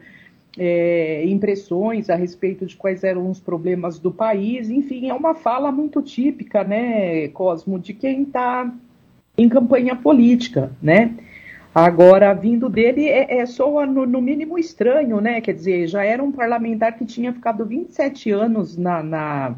[0.58, 4.70] é, impressões a respeito de quais eram os problemas do país.
[4.70, 8.72] Enfim, é uma fala muito típica, né, Cosmo, de quem está
[9.38, 11.16] em campanha política, né?
[11.74, 15.40] Agora, vindo dele, é, é soa no, no, mínimo estranho, né?
[15.42, 19.56] Quer dizer, já era um parlamentar que tinha ficado 27 anos na, na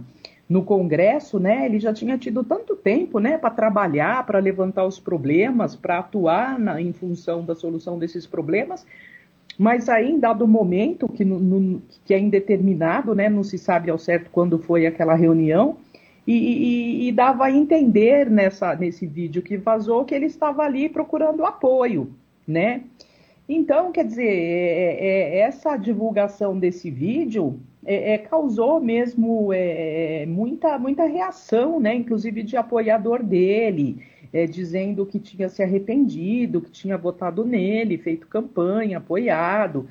[0.50, 1.66] no Congresso, né?
[1.66, 6.60] Ele já tinha tido tanto tempo, né, para trabalhar, para levantar os problemas, para atuar
[6.60, 8.86] na, em função da solução desses problemas.
[9.60, 13.92] Mas aí, em dado momento, que, no, no, que é indeterminado, né, não se sabe
[13.92, 15.76] ao certo quando foi aquela reunião,
[16.26, 20.88] e, e, e, dava a entender nessa, nesse vídeo que vazou que ele estava ali
[20.88, 22.10] procurando apoio,
[22.48, 22.84] né?
[23.50, 30.80] Então, quer dizer, é, é, essa divulgação desse vídeo é, é causou mesmo é, muita,
[30.80, 31.96] muita reação, né?
[31.96, 33.98] Inclusive de apoiador dele,
[34.32, 39.88] é, dizendo que tinha se arrependido, que tinha votado nele, feito campanha, apoiado.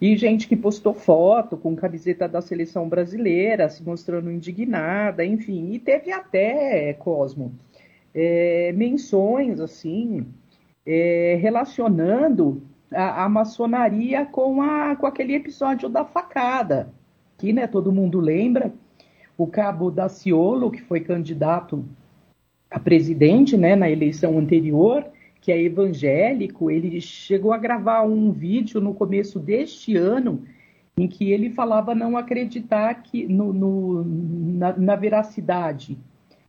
[0.00, 5.72] E gente que postou foto com camiseta da seleção brasileira, se mostrando indignada, enfim.
[5.72, 7.52] E teve até, Cosmo,
[8.14, 10.26] é, menções, assim,
[10.84, 12.62] é, relacionando
[12.92, 16.92] a, a, maçonaria com, a, com aquele episódio da facada,
[17.38, 18.72] que né, todo mundo lembra,
[19.38, 21.84] o cabo Daciolo, que foi candidato
[22.72, 25.04] a presidente né, na eleição anterior,
[25.40, 30.42] que é evangélico, ele chegou a gravar um vídeo no começo deste ano
[30.96, 35.98] em que ele falava não acreditar que no, no na, na, veracidade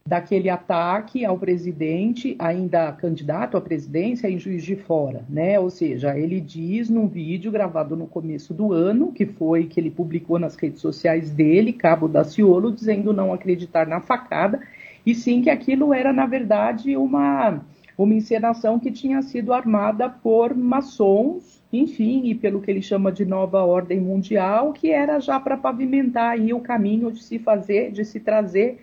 [0.06, 5.58] daquele ataque ao presidente, ainda candidato à presidência em Juiz de Fora, né?
[5.58, 9.90] Ou seja, ele diz num vídeo gravado no começo do ano, que foi que ele
[9.90, 14.60] publicou nas redes sociais dele, Cabo Daciolo, dizendo não acreditar na facada,
[15.06, 17.62] e sim que aquilo era na verdade uma
[17.98, 23.24] uma encenação que tinha sido armada por maçons, enfim, e pelo que ele chama de
[23.26, 28.04] nova ordem mundial, que era já para pavimentar aí o caminho de se fazer, de
[28.04, 28.80] se trazer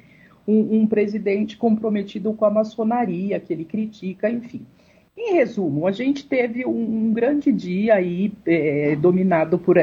[0.47, 4.63] um, um presidente comprometido com a maçonaria, que ele critica, enfim.
[5.17, 9.77] Em resumo, a gente teve um, um grande dia aí é, dominado por,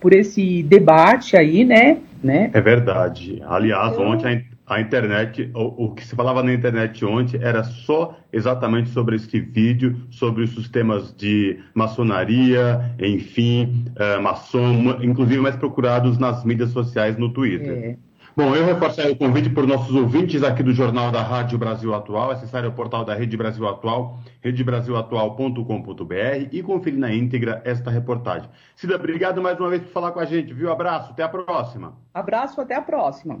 [0.00, 1.98] por esse debate aí, né?
[2.22, 2.50] né?
[2.52, 3.40] É verdade.
[3.46, 4.32] Aliás, ontem a
[4.78, 9.96] internet, o, o, que se falava na internet ontem era só exatamente sobre esse vídeo,
[10.10, 17.32] sobre os sistemas de maçonaria, enfim, uh, maçom, inclusive mais procurados nas mídias sociais no
[17.32, 17.96] Twitter.
[17.96, 18.10] É.
[18.36, 21.92] Bom, eu reforço o convite para os nossos ouvintes aqui do Jornal da Rádio Brasil
[21.92, 28.48] Atual, acessarem o portal da Rede Brasil Atual, redebrasilatual.com.br e conferir na íntegra esta reportagem.
[28.76, 30.70] Cida, obrigado mais uma vez por falar com a gente, viu?
[30.70, 31.94] Abraço, até a próxima.
[32.14, 33.40] Abraço, até a próxima.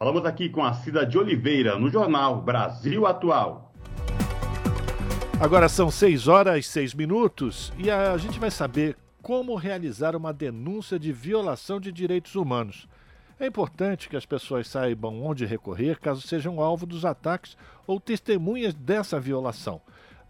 [0.00, 3.72] Falamos aqui com a Cida de Oliveira, no jornal Brasil Atual.
[5.40, 10.32] Agora são 6 horas e 6 minutos e a gente vai saber como realizar uma
[10.32, 12.86] denúncia de violação de direitos humanos.
[13.40, 18.74] É importante que as pessoas saibam onde recorrer caso sejam alvo dos ataques ou testemunhas
[18.74, 19.80] dessa violação.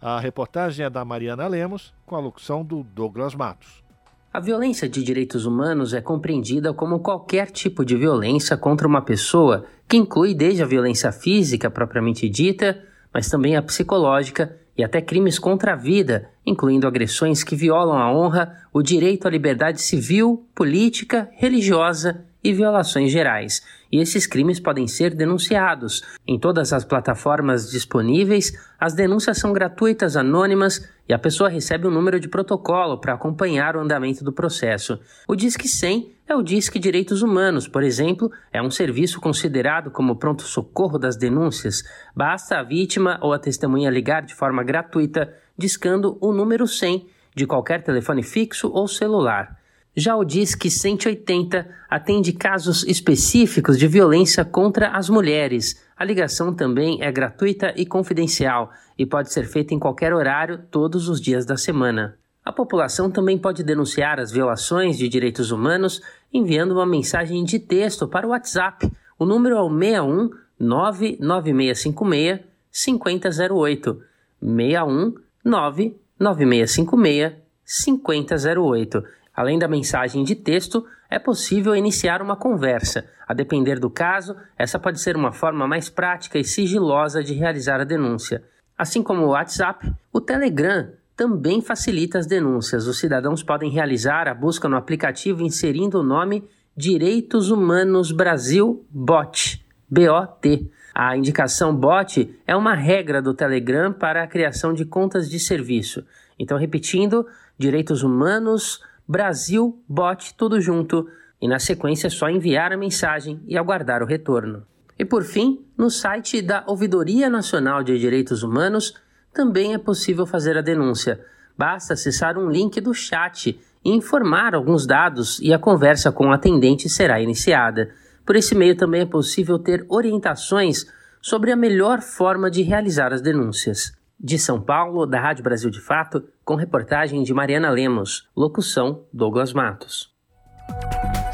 [0.01, 3.87] A reportagem é da Mariana Lemos, com a locução do Douglas Matos.
[4.31, 9.65] A violência de direitos humanos é compreendida como qualquer tipo de violência contra uma pessoa,
[9.89, 12.79] que inclui desde a violência física propriamente dita,
[13.13, 18.13] mas também a psicológica e até crimes contra a vida, incluindo agressões que violam a
[18.13, 23.63] honra, o direito à liberdade civil, política, religiosa e violações gerais.
[23.91, 26.03] E esses crimes podem ser denunciados.
[26.27, 31.91] Em todas as plataformas disponíveis, as denúncias são gratuitas, anônimas e a pessoa recebe um
[31.91, 35.01] número de protocolo para acompanhar o andamento do processo.
[35.27, 40.17] O Disque 100 é o Disque Direitos Humanos, por exemplo, é um serviço considerado como
[40.17, 41.83] pronto-socorro das denúncias.
[42.15, 47.47] Basta a vítima ou a testemunha ligar de forma gratuita, discando o número 100 de
[47.47, 49.58] qualquer telefone fixo ou celular.
[49.99, 55.83] Já o Disque 180 atende casos específicos de violência contra as mulheres.
[55.97, 61.09] A ligação também é gratuita e confidencial e pode ser feita em qualquer horário, todos
[61.09, 62.17] os dias da semana.
[62.45, 66.01] A população também pode denunciar as violações de direitos humanos
[66.33, 68.89] enviando uma mensagem de texto para o WhatsApp.
[69.19, 70.31] O número é o 61
[70.61, 72.39] 99656
[72.71, 74.01] 5008.
[74.41, 77.33] 61 99656
[77.65, 79.19] 5008.
[79.39, 83.05] Além da mensagem de texto, é possível iniciar uma conversa.
[83.25, 87.81] A depender do caso, essa pode ser uma forma mais prática e sigilosa de realizar
[87.81, 88.43] a denúncia.
[88.77, 92.89] Assim como o WhatsApp, o Telegram também facilita as denúncias.
[92.89, 96.43] Os cidadãos podem realizar a busca no aplicativo inserindo o nome
[96.77, 100.69] Direitos Humanos Brasil Bot, BOT.
[100.93, 106.05] A indicação bot é uma regra do Telegram para a criação de contas de serviço.
[106.37, 107.25] Então, repetindo,
[107.57, 111.09] Direitos Humanos Brasil Bot, tudo junto.
[111.41, 114.67] E na sequência é só enviar a mensagem e aguardar o retorno.
[114.99, 118.95] E por fim, no site da Ouvidoria Nacional de Direitos Humanos
[119.33, 121.25] também é possível fazer a denúncia.
[121.57, 126.33] Basta acessar um link do chat e informar alguns dados e a conversa com o
[126.33, 127.91] atendente será iniciada.
[128.27, 130.87] Por esse meio também é possível ter orientações
[131.23, 133.98] sobre a melhor forma de realizar as denúncias.
[134.21, 139.53] De São Paulo, da Rádio Brasil de Fato, com reportagem de Mariana Lemos, locução Douglas
[139.53, 140.13] Matos.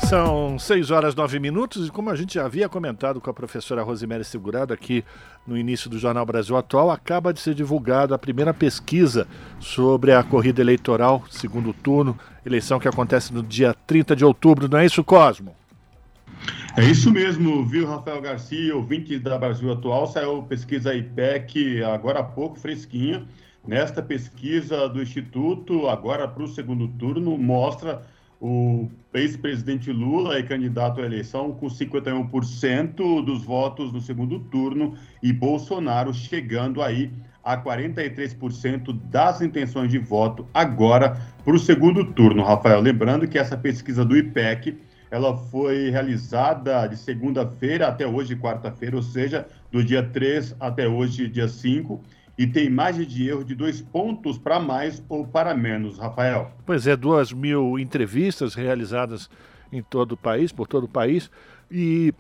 [0.07, 3.83] São 6 horas 9 minutos e como a gente já havia comentado com a professora
[3.83, 5.03] Rosemary Segurado aqui
[5.47, 9.27] no início do Jornal Brasil Atual, acaba de ser divulgada a primeira pesquisa
[9.59, 14.79] sobre a corrida eleitoral, segundo turno, eleição que acontece no dia 30 de outubro, não
[14.79, 15.57] é isso, Cosmo?
[16.77, 22.25] É isso mesmo, viu, Rafael Garcia, ouvinte da Brasil Atual, saiu pesquisa IPEC agora há
[22.25, 23.25] pouco, fresquinha.
[23.67, 28.03] Nesta pesquisa do Instituto, agora para o segundo turno, mostra
[28.41, 35.33] o ex-presidente Lula é candidato à eleição com 51% dos votos no segundo turno e
[35.33, 37.11] Bolsonaro chegando aí
[37.43, 42.81] a 43% das intenções de voto agora para o segundo turno, Rafael.
[42.81, 44.77] Lembrando que essa pesquisa do IPEC
[45.15, 51.29] ela foi realizada de segunda-feira até hoje, quarta-feira, ou seja, do dia 3 até hoje,
[51.29, 52.03] dia 5,
[52.37, 56.51] e tem margem de erro de dois pontos para mais ou para menos, Rafael.
[56.67, 59.31] Pois é, duas mil entrevistas realizadas
[59.71, 61.31] em todo o país, por todo o país,
[61.71, 62.13] e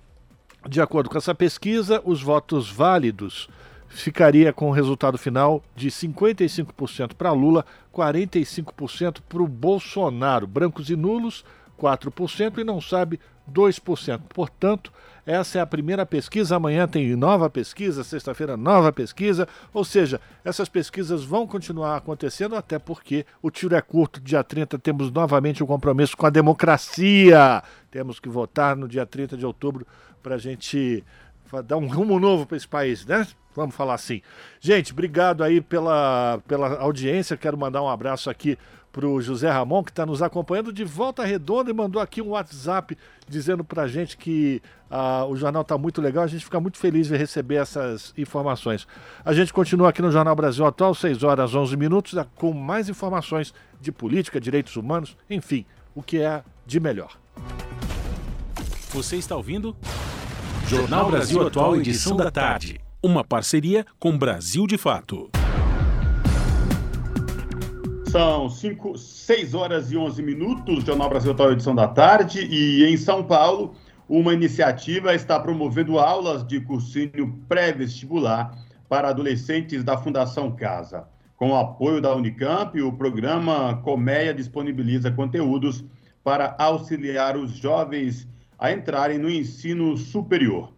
[0.68, 3.48] de acordo com essa pesquisa, os votos válidos
[3.88, 10.46] ficaria com o resultado final de 55% para Lula, 45% para o Bolsonaro.
[10.46, 11.44] Brancos e nulos
[11.80, 13.18] 4% e não sabe
[13.50, 14.20] 2%.
[14.28, 14.92] Portanto,
[15.26, 16.56] essa é a primeira pesquisa.
[16.56, 19.48] Amanhã tem nova pesquisa, sexta-feira, nova pesquisa.
[19.72, 24.20] Ou seja, essas pesquisas vão continuar acontecendo, até porque o tiro é curto.
[24.20, 27.62] Dia 30 temos novamente o um compromisso com a democracia.
[27.90, 29.86] Temos que votar no dia 30 de outubro
[30.22, 31.04] para a gente
[31.66, 33.26] dar um rumo novo para esse país, né?
[33.54, 34.20] Vamos falar assim.
[34.60, 37.36] Gente, obrigado aí pela, pela audiência.
[37.36, 38.58] Quero mandar um abraço aqui
[38.94, 42.28] para o José Ramon, que está nos acompanhando de volta redonda e mandou aqui um
[42.28, 42.96] WhatsApp
[43.28, 46.22] dizendo para a gente que uh, o jornal está muito legal.
[46.22, 48.86] A gente fica muito feliz de receber essas informações.
[49.24, 53.52] A gente continua aqui no Jornal Brasil Atual, 6 horas 11 minutos, com mais informações
[53.80, 57.18] de política, direitos humanos, enfim, o que é de melhor.
[58.90, 59.76] Você está ouvindo?
[60.68, 62.80] Jornal Brasil Atual, edição da tarde.
[63.02, 65.30] Uma parceria com Brasil de Fato.
[68.14, 72.96] São 5, 6 horas e 11 minutos, Jornal Brasil Atual, edição da tarde, e em
[72.96, 73.74] São Paulo,
[74.08, 78.56] uma iniciativa está promovendo aulas de cursinho pré-vestibular
[78.88, 81.08] para adolescentes da Fundação Casa.
[81.34, 85.84] Com o apoio da Unicamp, o programa Coméia disponibiliza conteúdos
[86.22, 90.72] para auxiliar os jovens a entrarem no ensino superior.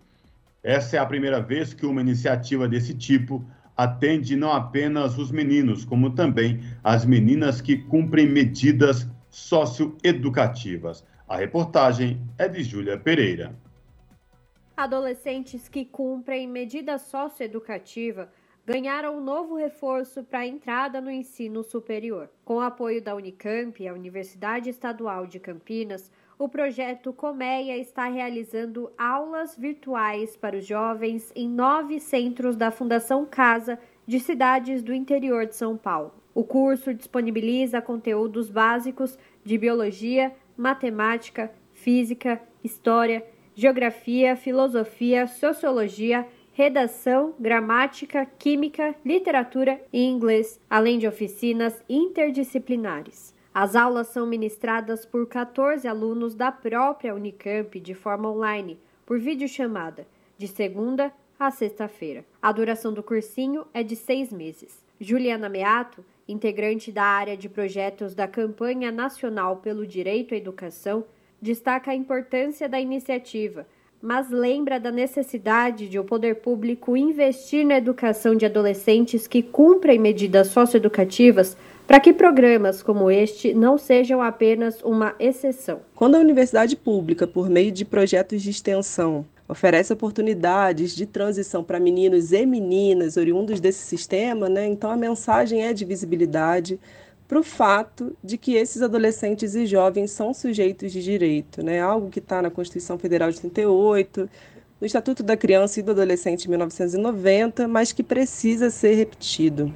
[0.62, 3.44] Essa é a primeira vez que uma iniciativa desse tipo
[3.76, 11.04] atende não apenas os meninos, como também as meninas que cumprem medidas socioeducativas.
[11.28, 13.54] A reportagem é de Júlia Pereira.
[14.76, 18.30] Adolescentes que cumprem medida socioeducativa
[18.66, 22.28] ganharam um novo reforço para a entrada no ensino superior.
[22.44, 28.90] Com o apoio da Unicamp, a Universidade Estadual de Campinas, o projeto Colmeia está realizando
[28.98, 35.46] aulas virtuais para os jovens em nove centros da Fundação Casa de cidades do interior
[35.46, 36.12] de São Paulo.
[36.34, 48.26] O curso disponibiliza conteúdos básicos de biologia, matemática, física, história, geografia, filosofia, sociologia, redação, gramática,
[48.38, 53.35] química, literatura e inglês, além de oficinas interdisciplinares.
[53.58, 60.06] As aulas são ministradas por 14 alunos da própria Unicamp de forma online, por videochamada,
[60.36, 61.10] de segunda
[61.40, 62.22] a sexta-feira.
[62.42, 64.84] A duração do cursinho é de seis meses.
[65.00, 71.02] Juliana Meato, integrante da área de projetos da Campanha Nacional pelo Direito à Educação,
[71.40, 73.66] destaca a importância da iniciativa,
[74.02, 79.98] mas lembra da necessidade de o poder público investir na educação de adolescentes que cumprem
[79.98, 81.56] medidas socioeducativas
[81.86, 85.80] para que programas como este não sejam apenas uma exceção.
[85.94, 91.78] Quando a universidade pública, por meio de projetos de extensão, oferece oportunidades de transição para
[91.78, 96.80] meninos e meninas oriundos desse sistema, né, então a mensagem é de visibilidade
[97.28, 102.10] para o fato de que esses adolescentes e jovens são sujeitos de direito, né, algo
[102.10, 104.28] que está na Constituição Federal de 38,
[104.80, 109.72] no Estatuto da Criança e do Adolescente de 1990, mas que precisa ser repetido.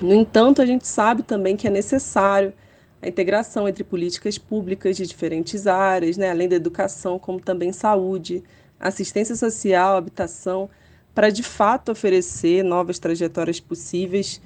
[0.00, 2.52] No entanto, a gente sabe também que é necessário
[3.00, 8.42] a integração entre políticas públicas de diferentes áreas, né, além da educação, como também saúde,
[8.80, 10.68] assistência social, habitação,
[11.14, 14.40] para de fato oferecer novas trajetórias possíveis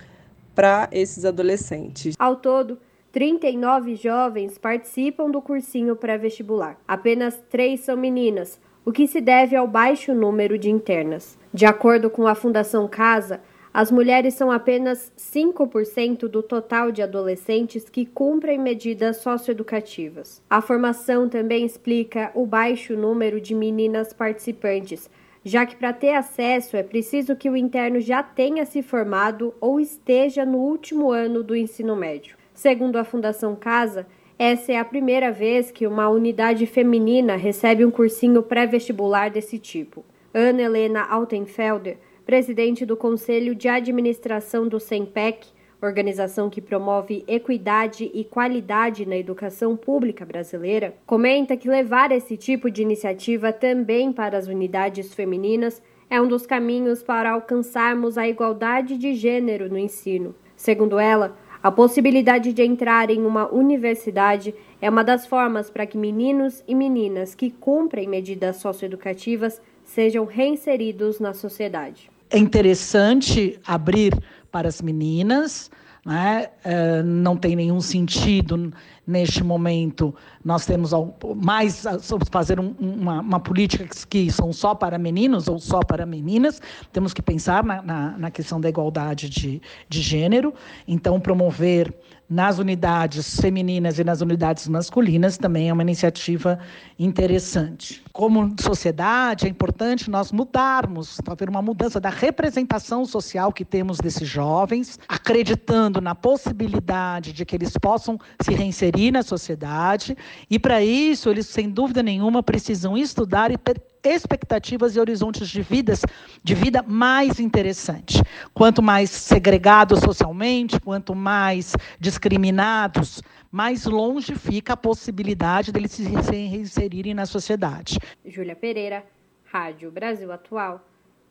[0.55, 2.15] para esses adolescentes.
[2.19, 2.79] Ao todo,
[3.13, 6.77] 39 jovens participam do cursinho pré-vestibular.
[6.87, 11.39] Apenas três são meninas, o que se deve ao baixo número de internas.
[11.55, 13.41] De acordo com a Fundação Casa,
[13.73, 20.43] as mulheres são apenas 5% do total de adolescentes que cumprem medidas socioeducativas.
[20.49, 25.11] A formação também explica o baixo número de meninas participantes,
[25.45, 29.79] já que para ter acesso é preciso que o interno já tenha se formado ou
[29.79, 32.37] esteja no último ano do ensino médio.
[32.55, 34.07] Segundo a Fundação Casa,
[34.39, 40.05] essa é a primeira vez que uma unidade feminina recebe um cursinho pré-vestibular desse tipo.
[40.33, 41.99] Ana Helena Altenfelder
[42.29, 45.49] presidente do Conselho de Administração do SEMPEC,
[45.81, 52.71] organização que promove equidade e qualidade na educação pública brasileira, comenta que levar esse tipo
[52.71, 55.81] de iniciativa também para as unidades femininas
[56.11, 60.35] é um dos caminhos para alcançarmos a igualdade de gênero no ensino.
[60.55, 65.97] Segundo ela, a possibilidade de entrar em uma universidade é uma das formas para que
[65.97, 74.17] meninos e meninas que cumprem medidas socioeducativas sejam reinseridos na sociedade é interessante abrir
[74.51, 75.71] para as meninas,
[76.05, 76.49] né?
[76.65, 78.73] É, não tem nenhum sentido
[79.07, 80.15] neste momento
[80.45, 80.91] nós temos
[81.37, 81.85] mais
[82.31, 86.61] fazer um, uma, uma, política que são só para meninos ou só para meninas.
[86.93, 90.53] Temos que pensar na, na, na questão da igualdade de, de gênero.
[90.87, 91.95] Então, promover
[92.29, 96.59] nas unidades femininas e nas unidades masculinas também é uma iniciativa
[96.99, 98.03] interessante.
[98.13, 104.29] Como sociedade, é importante nós mudarmos, haver uma mudança da representação social que temos desses
[104.29, 110.17] jovens, acreditando na possibilidade de que eles possam se reinserir na sociedade,
[110.51, 113.57] e para isso, eles, sem dúvida nenhuma, precisam estudar e
[114.05, 116.03] expectativas e horizontes de vidas
[116.43, 118.23] de vida mais interessante.
[118.55, 127.15] Quanto mais segregados socialmente, quanto mais discriminados, mais longe fica a possibilidade deles se reinserirem
[127.15, 127.99] na sociedade.
[128.25, 129.05] Júlia Pereira,
[129.45, 130.87] Rádio Brasil Atual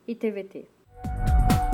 [0.07, 0.65] e TVT.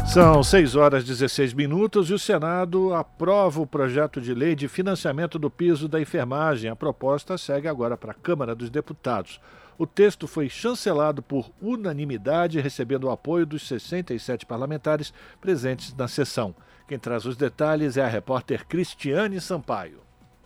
[0.06, 4.68] São 6 horas e 16 minutos e o Senado aprova o projeto de lei de
[4.68, 6.70] financiamento do piso da enfermagem.
[6.70, 9.40] A proposta segue agora para a Câmara dos Deputados.
[9.78, 16.56] O texto foi chancelado por unanimidade, recebendo o apoio dos 67 parlamentares presentes na sessão.
[16.88, 20.03] Quem traz os detalhes é a repórter Cristiane Sampaio.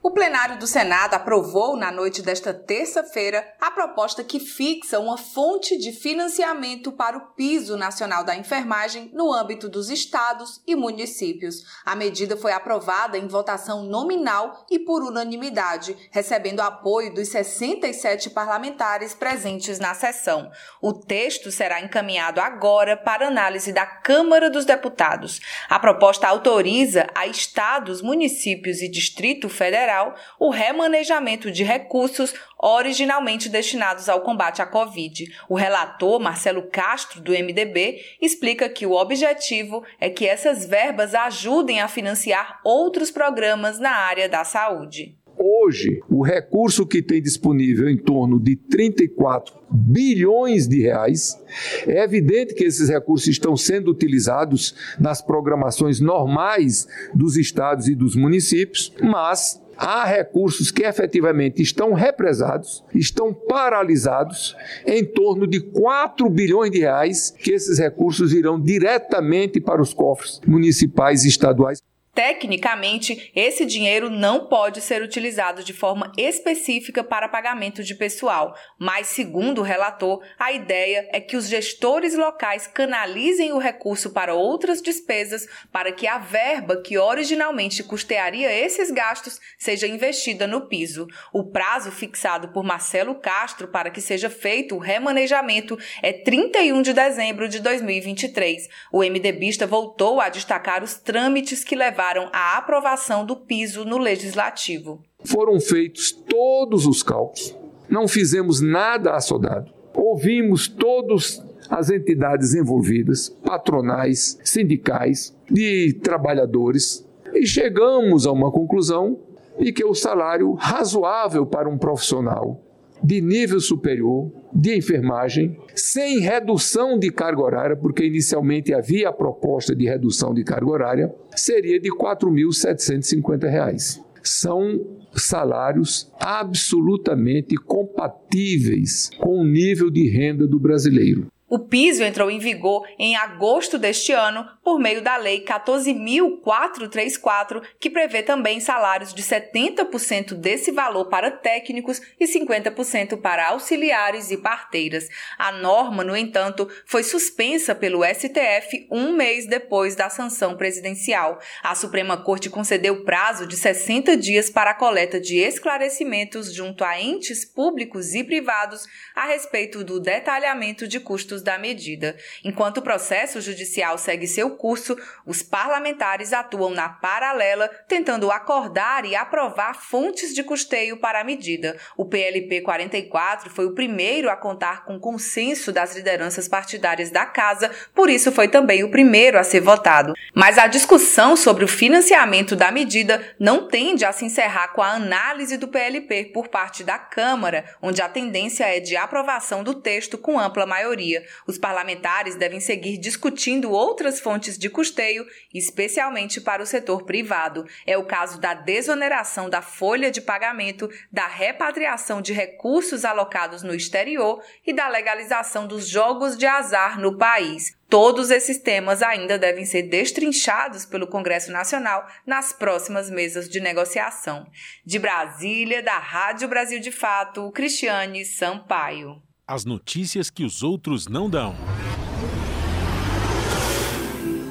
[0.08, 5.78] O plenário do Senado aprovou na noite desta terça-feira a proposta que fixa uma fonte
[5.78, 11.62] de financiamento para o piso nacional da enfermagem no âmbito dos estados e municípios.
[11.86, 19.14] A medida foi aprovada em votação nominal e por unanimidade, recebendo apoio dos 67 parlamentares
[19.14, 20.50] presentes na sessão.
[20.82, 25.42] O texto será encaminhado agora para análise da Câmara dos Deputados.
[25.68, 33.50] A proposta autoriza a estados, municípios e Distrito Federal Federal o remanejamento de recursos originalmente
[33.50, 35.26] destinados ao combate à Covid.
[35.50, 41.82] O relator, Marcelo Castro, do MDB, explica que o objetivo é que essas verbas ajudem
[41.82, 45.18] a financiar outros programas na área da saúde.
[45.40, 51.40] Hoje, o recurso que tem disponível em torno de 34 bilhões de reais.
[51.86, 58.16] É evidente que esses recursos estão sendo utilizados nas programações normais dos estados e dos
[58.16, 64.56] municípios, mas há recursos que efetivamente estão represados, estão paralisados,
[64.86, 70.42] em torno de 4 bilhões de reais, que esses recursos irão diretamente para os cofres
[70.46, 71.82] municipais e estaduais.
[72.18, 79.06] Tecnicamente, esse dinheiro não pode ser utilizado de forma específica para pagamento de pessoal, mas,
[79.06, 84.82] segundo o relator, a ideia é que os gestores locais canalizem o recurso para outras
[84.82, 91.06] despesas para que a verba que originalmente custearia esses gastos seja investida no piso.
[91.32, 96.94] O prazo fixado por Marcelo Castro para que seja feito o remanejamento é 31 de
[96.94, 98.68] dezembro de 2023.
[98.92, 103.98] O MDBista voltou a destacar os trâmites que levaram levaram à aprovação do piso no
[103.98, 105.02] legislativo.
[105.26, 107.56] Foram feitos todos os cálculos,
[107.90, 109.74] não fizemos nada assodado.
[109.94, 119.20] Ouvimos todas as entidades envolvidas, patronais, sindicais, de trabalhadores, e chegamos a uma conclusão
[119.60, 122.62] de que o salário razoável para um profissional
[123.04, 129.76] de nível superior de enfermagem, sem redução de carga horária, porque inicialmente havia a proposta
[129.76, 134.02] de redução de carga horária, seria de R$ 4.750.
[134.24, 134.80] São
[135.14, 141.28] salários absolutamente compatíveis com o nível de renda do brasileiro.
[141.50, 147.90] O piso entrou em vigor em agosto deste ano por meio da Lei 14.434, que
[147.90, 155.08] prevê também salários de 70% desse valor para técnicos e 50% para auxiliares e parteiras.
[155.38, 161.40] A norma, no entanto, foi suspensa pelo STF um mês depois da sanção presidencial.
[161.64, 167.00] A Suprema Corte concedeu prazo de 60 dias para a coleta de esclarecimentos junto a
[167.00, 172.16] entes públicos e privados a respeito do detalhamento de custos da medida.
[172.44, 179.16] Enquanto o processo judicial segue seu curso, os parlamentares atuam na paralela, tentando acordar e
[179.16, 181.78] aprovar fontes de custeio para a medida.
[181.96, 187.72] O PLP 44 foi o primeiro a contar com consenso das lideranças partidárias da casa,
[187.94, 190.14] por isso foi também o primeiro a ser votado.
[190.34, 194.92] Mas a discussão sobre o financiamento da medida não tende a se encerrar com a
[194.92, 200.18] análise do PLP por parte da Câmara, onde a tendência é de aprovação do texto
[200.18, 201.24] com ampla maioria.
[201.46, 207.66] Os parlamentares devem seguir discutindo outras fontes de custeio, especialmente para o setor privado.
[207.86, 213.74] É o caso da desoneração da folha de pagamento, da repatriação de recursos alocados no
[213.74, 217.78] exterior e da legalização dos jogos de azar no país.
[217.90, 224.46] Todos esses temas ainda devem ser destrinchados pelo Congresso Nacional nas próximas mesas de negociação.
[224.86, 229.27] De Brasília, da Rádio Brasil de Fato, Cristiane Sampaio.
[229.50, 231.56] As notícias que os outros não dão.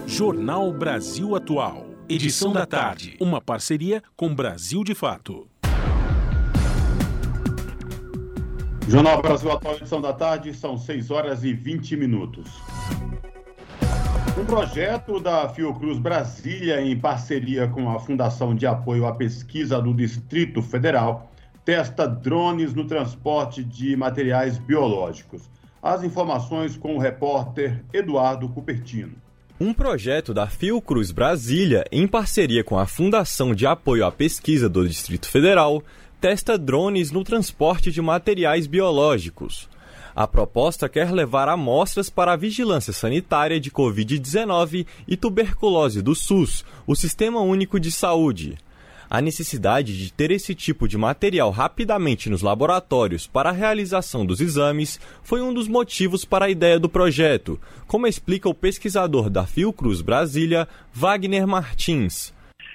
[0.07, 1.85] Jornal Brasil Atual.
[2.09, 3.15] Edição da tarde.
[3.21, 5.47] Uma parceria com Brasil de Fato.
[8.89, 12.51] Jornal Brasil Atual, edição da tarde, são 6 horas e 20 minutos.
[14.41, 19.93] Um projeto da Fiocruz Brasília, em parceria com a Fundação de Apoio à Pesquisa do
[19.93, 21.31] Distrito Federal,
[21.67, 25.43] testa drones no transporte de materiais biológicos.
[25.83, 29.15] As informações com o repórter Eduardo Cupertino.
[29.59, 34.87] Um projeto da Fiocruz Brasília, em parceria com a Fundação de Apoio à Pesquisa do
[34.87, 35.83] Distrito Federal,
[36.21, 39.69] testa drones no transporte de materiais biológicos.
[40.15, 46.65] A proposta quer levar amostras para a vigilância sanitária de Covid-19 e tuberculose do SUS,
[46.87, 48.57] o Sistema Único de Saúde.
[49.09, 54.41] A necessidade de ter esse tipo de material rapidamente nos laboratórios para a realização dos
[54.41, 59.47] exames foi um dos motivos para a ideia do projeto, como explica o pesquisador da
[59.47, 62.35] Fiocruz Brasília, Wagner Martins.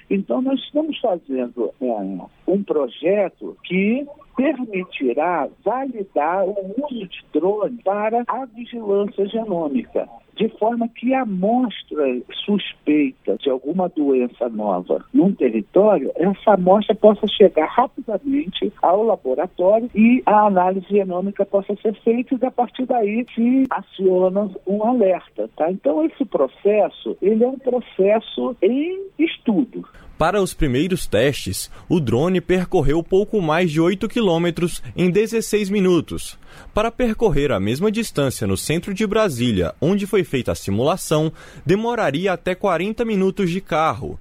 [0.10, 4.06] Então, nós estamos fazendo é, um projeto que
[4.36, 12.22] permitirá validar o uso de drone para a vigilância genômica de forma que a amostra
[12.46, 20.22] suspeita de alguma doença nova num território, essa amostra possa chegar rapidamente ao laboratório e
[20.26, 25.72] a análise genômica possa ser feita e a partir daí se aciona um alerta, tá?
[25.72, 29.86] Então esse processo, ele é um processo em estudo.
[30.22, 36.38] Para os primeiros testes, o drone percorreu pouco mais de 8 quilômetros em 16 minutos.
[36.76, 41.34] Para percorrer a mesma distância no centro de Brasília, onde foi feita a simulação,
[41.66, 44.20] demoraria até 40 minutos de carro.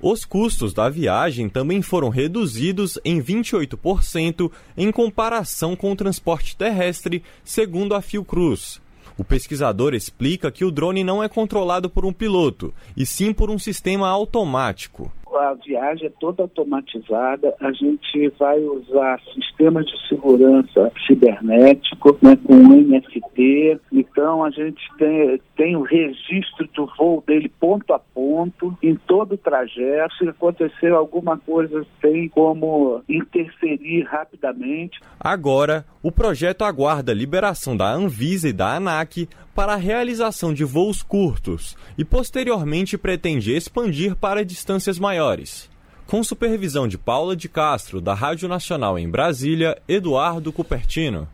[0.00, 7.22] Os custos da viagem também foram reduzidos em 28% em comparação com o transporte terrestre,
[7.44, 8.80] segundo a Fiocruz.
[9.18, 13.50] O pesquisador explica que o drone não é controlado por um piloto, e sim por
[13.50, 20.92] um sistema automático a viagem é toda automatizada, a gente vai usar sistemas de segurança
[21.06, 27.92] cibernético, né, com NFT Então a gente tem, tem o registro do voo dele ponto
[27.92, 30.14] a ponto, em todo o trajeto.
[30.16, 35.00] Se acontecer alguma coisa, tem como interferir rapidamente.
[35.18, 40.64] Agora, o projeto aguarda a liberação da Anvisa e da ANAC para a realização de
[40.64, 45.70] voos curtos e posteriormente pretende expandir para distâncias maiores.
[46.06, 51.28] Com supervisão de Paula de Castro, da Rádio Nacional em Brasília, Eduardo Cupertino.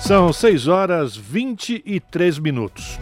[0.00, 2.98] São 6 horas 23 minutos.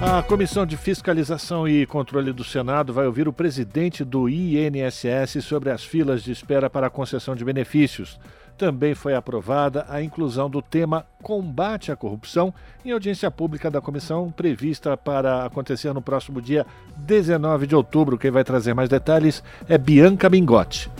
[0.00, 5.70] A Comissão de Fiscalização e Controle do Senado vai ouvir o presidente do INSS sobre
[5.70, 8.16] as filas de espera para a concessão de benefícios.
[8.58, 12.52] Também foi aprovada a inclusão do tema combate à corrupção
[12.84, 16.66] em audiência pública da comissão, prevista para acontecer no próximo dia
[16.96, 18.18] 19 de outubro.
[18.18, 20.90] Quem vai trazer mais detalhes é Bianca Mingotti.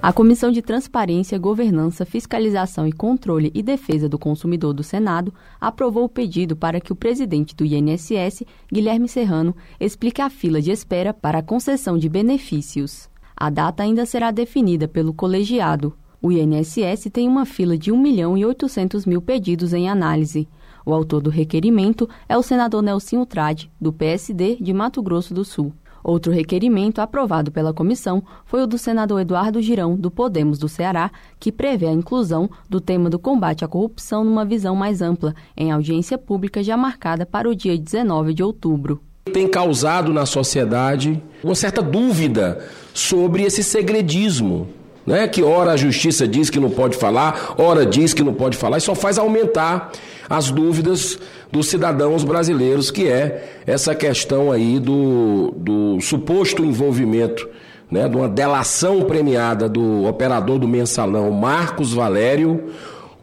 [0.00, 6.04] A Comissão de Transparência, Governança, Fiscalização e Controle e Defesa do Consumidor do Senado aprovou
[6.04, 8.42] o pedido para que o presidente do INSS,
[8.72, 13.10] Guilherme Serrano, explique a fila de espera para a concessão de benefícios.
[13.36, 15.94] A data ainda será definida pelo colegiado.
[16.22, 20.46] O INSS tem uma fila de 1 milhão e 800 mil pedidos em análise.
[20.84, 25.46] O autor do requerimento é o senador Nelson Trade, do PSD de Mato Grosso do
[25.46, 25.72] Sul.
[26.04, 31.10] Outro requerimento aprovado pela comissão foi o do senador Eduardo Girão, do Podemos do Ceará,
[31.38, 35.72] que prevê a inclusão do tema do combate à corrupção numa visão mais ampla, em
[35.72, 39.00] audiência pública já marcada para o dia 19 de outubro.
[39.32, 45.26] Tem causado na sociedade uma certa dúvida sobre esse segredismo né?
[45.28, 48.78] Que ora a justiça diz que não pode falar, ora diz que não pode falar,
[48.78, 49.92] e só faz aumentar
[50.28, 51.18] as dúvidas
[51.50, 57.48] dos cidadãos brasileiros, que é essa questão aí do, do suposto envolvimento,
[57.90, 62.70] né, de uma delação premiada do operador do mensalão Marcos Valério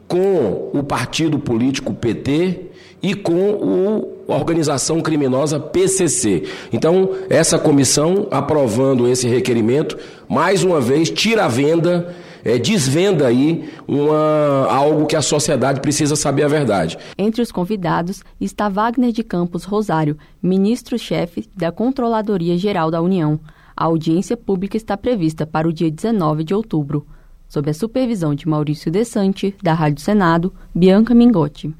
[0.07, 2.65] com o partido político PT
[3.01, 6.43] e com o, organização criminosa PCC.
[6.71, 9.97] Então, essa comissão, aprovando esse requerimento,
[10.27, 12.13] mais uma vez tira a venda,
[12.43, 16.97] é, desvenda aí uma, algo que a sociedade precisa saber a verdade.
[17.17, 23.39] Entre os convidados está Wagner de Campos Rosário, ministro-chefe da Controladoria Geral da União.
[23.75, 27.05] A audiência pública está prevista para o dia 19 de outubro.
[27.47, 31.73] Sob a supervisão de Maurício Desante, da Rádio Senado, Bianca Mingotti.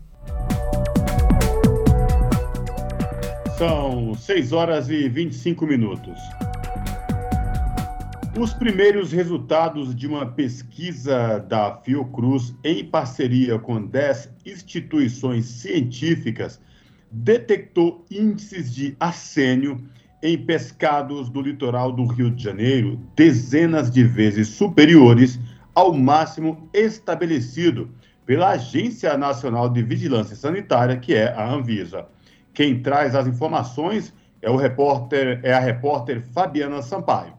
[3.58, 6.20] São 6 horas e 25 minutos.
[8.40, 16.62] Os primeiros resultados de uma pesquisa da Fiocruz, em parceria com 10 instituições científicas,
[17.12, 19.84] detectou índices de arsênio
[20.22, 25.40] em pescados do litoral do Rio de Janeiro dezenas de vezes superiores
[25.74, 27.90] ao máximo estabelecido
[28.24, 32.06] pela Agência Nacional de Vigilância Sanitária, que é a Anvisa.
[32.58, 34.12] Quem traz as informações
[34.42, 37.37] é o repórter, é a repórter Fabiana Sampaio.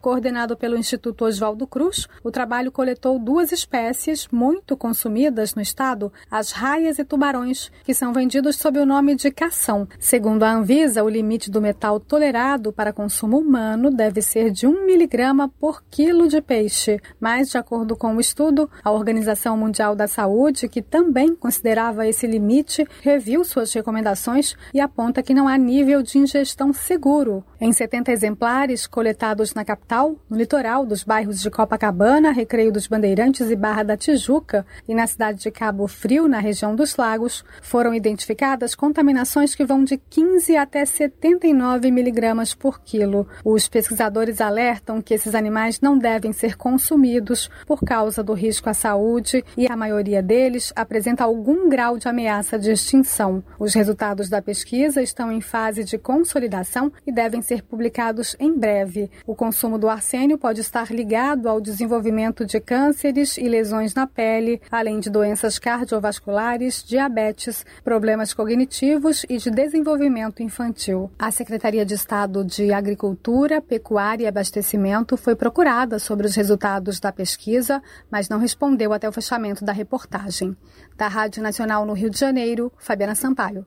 [0.00, 6.52] Coordenado pelo Instituto Oswaldo Cruz, o trabalho coletou duas espécies muito consumidas no estado, as
[6.52, 9.88] raias e tubarões, que são vendidos sob o nome de cação.
[9.98, 14.86] Segundo a Anvisa, o limite do metal tolerado para consumo humano deve ser de 1
[14.86, 17.00] miligrama por quilo de peixe.
[17.18, 22.24] Mas, de acordo com o estudo, a Organização Mundial da Saúde, que também considerava esse
[22.24, 27.44] limite, reviu suas recomendações e aponta que não há nível de ingestão seguro.
[27.60, 29.87] Em 70 exemplares coletados na capital,
[30.28, 35.06] no litoral dos bairros de Copacabana, Recreio dos Bandeirantes e Barra da Tijuca, e na
[35.06, 40.58] cidade de Cabo Frio, na região dos lagos, foram identificadas contaminações que vão de 15
[40.58, 43.26] até 79 miligramas por quilo.
[43.42, 48.74] Os pesquisadores alertam que esses animais não devem ser consumidos por causa do risco à
[48.74, 53.42] saúde e a maioria deles apresenta algum grau de ameaça de extinção.
[53.58, 59.10] Os resultados da pesquisa estão em fase de consolidação e devem ser publicados em breve.
[59.26, 64.60] O consumo do arsênio pode estar ligado ao desenvolvimento de cânceres e lesões na pele,
[64.70, 71.10] além de doenças cardiovasculares, diabetes, problemas cognitivos e de desenvolvimento infantil.
[71.18, 77.12] A Secretaria de Estado de Agricultura, Pecuária e Abastecimento foi procurada sobre os resultados da
[77.12, 80.56] pesquisa, mas não respondeu até o fechamento da reportagem.
[80.96, 83.66] Da Rádio Nacional no Rio de Janeiro, Fabiana Sampaio.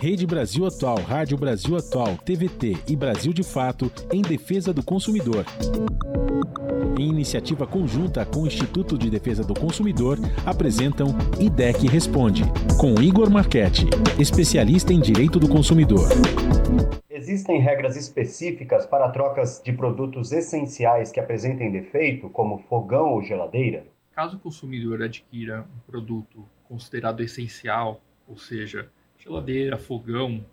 [0.00, 5.44] Rede Brasil Atual, Rádio Brasil Atual, TVT e Brasil de Fato em defesa do consumidor.
[6.98, 10.16] Em iniciativa conjunta com o Instituto de Defesa do Consumidor,
[10.46, 11.08] apresentam
[11.38, 12.44] IDEC Responde,
[12.80, 13.84] com Igor Marchetti,
[14.18, 16.08] especialista em direito do consumidor.
[17.10, 23.84] Existem regras específicas para trocas de produtos essenciais que apresentem defeito, como fogão ou geladeira?
[24.14, 28.88] caso o consumidor adquira um produto considerado essencial, ou seja,
[29.30, 30.44] geladeira, fogão,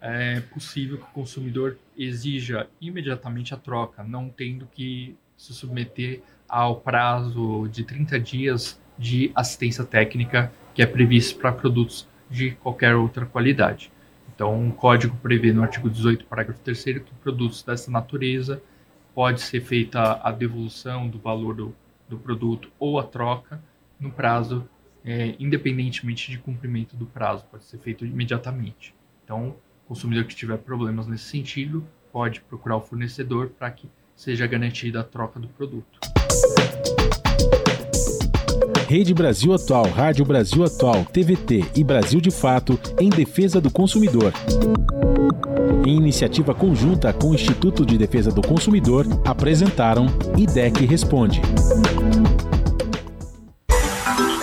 [0.00, 6.76] é possível que o consumidor exija imediatamente a troca, não tendo que se submeter ao
[6.76, 13.26] prazo de 30 dias de assistência técnica que é previsto para produtos de qualquer outra
[13.26, 13.90] qualidade.
[14.32, 18.62] Então, o código prevê no artigo 18, parágrafo 3 que produtos dessa natureza
[19.14, 21.74] pode ser feita a devolução do valor do,
[22.08, 23.62] do produto ou a troca
[23.98, 24.68] no prazo,
[25.04, 28.94] é, independentemente de cumprimento do prazo, pode ser feito imediatamente.
[29.22, 34.46] Então, o consumidor que tiver problemas nesse sentido pode procurar o fornecedor para que seja
[34.46, 35.98] garantida a troca do produto.
[38.88, 44.32] Rede Brasil Atual, Rádio Brasil Atual, TVT e Brasil de Fato em defesa do consumidor.
[45.86, 50.06] Em iniciativa conjunta com o Instituto de Defesa do Consumidor, apresentaram
[50.36, 51.40] IDEC Responde.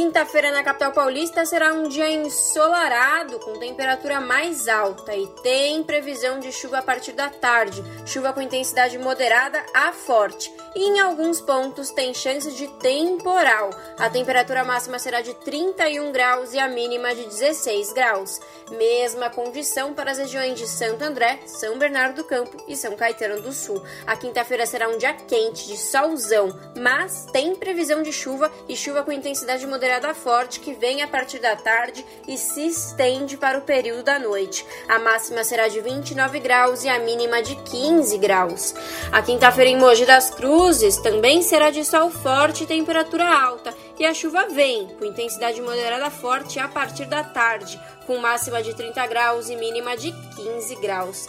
[0.00, 6.40] Quinta-feira na capital paulista será um dia ensolarado, com temperatura mais alta e tem previsão
[6.40, 10.50] de chuva a partir da tarde, chuva com intensidade moderada a forte.
[10.74, 13.70] E em alguns pontos tem chance de temporal.
[13.98, 18.40] A temperatura máxima será de 31 graus e a mínima de 16 graus.
[18.70, 23.42] Mesma condição para as regiões de Santo André, São Bernardo do Campo e São Caetano
[23.42, 23.82] do Sul.
[24.06, 29.02] A quinta-feira será um dia quente, de solzão, mas tem previsão de chuva e chuva
[29.02, 33.58] com intensidade moderada moderada forte que vem a partir da tarde e se estende para
[33.58, 34.64] o período da noite.
[34.88, 38.72] A máxima será de 29 graus e a mínima de 15 graus.
[39.10, 43.74] A quinta-feira em Mogi das Cruzes também será de sol forte e temperatura alta.
[43.98, 48.72] E a chuva vem, com intensidade moderada forte a partir da tarde, com máxima de
[48.72, 51.28] 30 graus e mínima de 15 graus.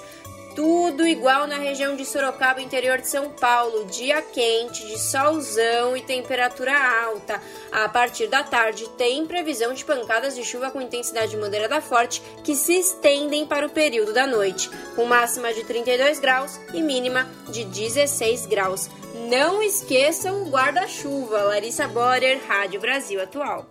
[0.56, 3.86] Tudo igual na região de Sorocaba, interior de São Paulo.
[3.86, 6.74] Dia quente, de solzão e temperatura
[7.06, 7.42] alta.
[7.72, 12.56] A partir da tarde, tem previsão de pancadas de chuva com intensidade moderada forte que
[12.56, 17.64] se estendem para o período da noite, com máxima de 32 graus e mínima de
[17.64, 18.90] 16 graus.
[19.30, 21.44] Não esqueçam o guarda-chuva.
[21.44, 23.66] Larissa Borer, Rádio Brasil Atual.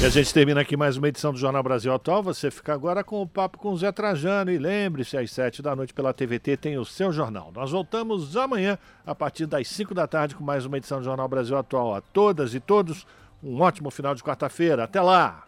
[0.00, 2.22] E a gente termina aqui mais uma edição do Jornal Brasil Atual.
[2.22, 4.52] Você fica agora com o papo com o Zé Trajano.
[4.52, 7.50] E lembre-se, às sete da noite pela TVT tem o seu jornal.
[7.52, 11.26] Nós voltamos amanhã, a partir das cinco da tarde, com mais uma edição do Jornal
[11.26, 11.96] Brasil Atual.
[11.96, 13.04] A todas e todos,
[13.42, 14.84] um ótimo final de quarta-feira.
[14.84, 15.47] Até lá!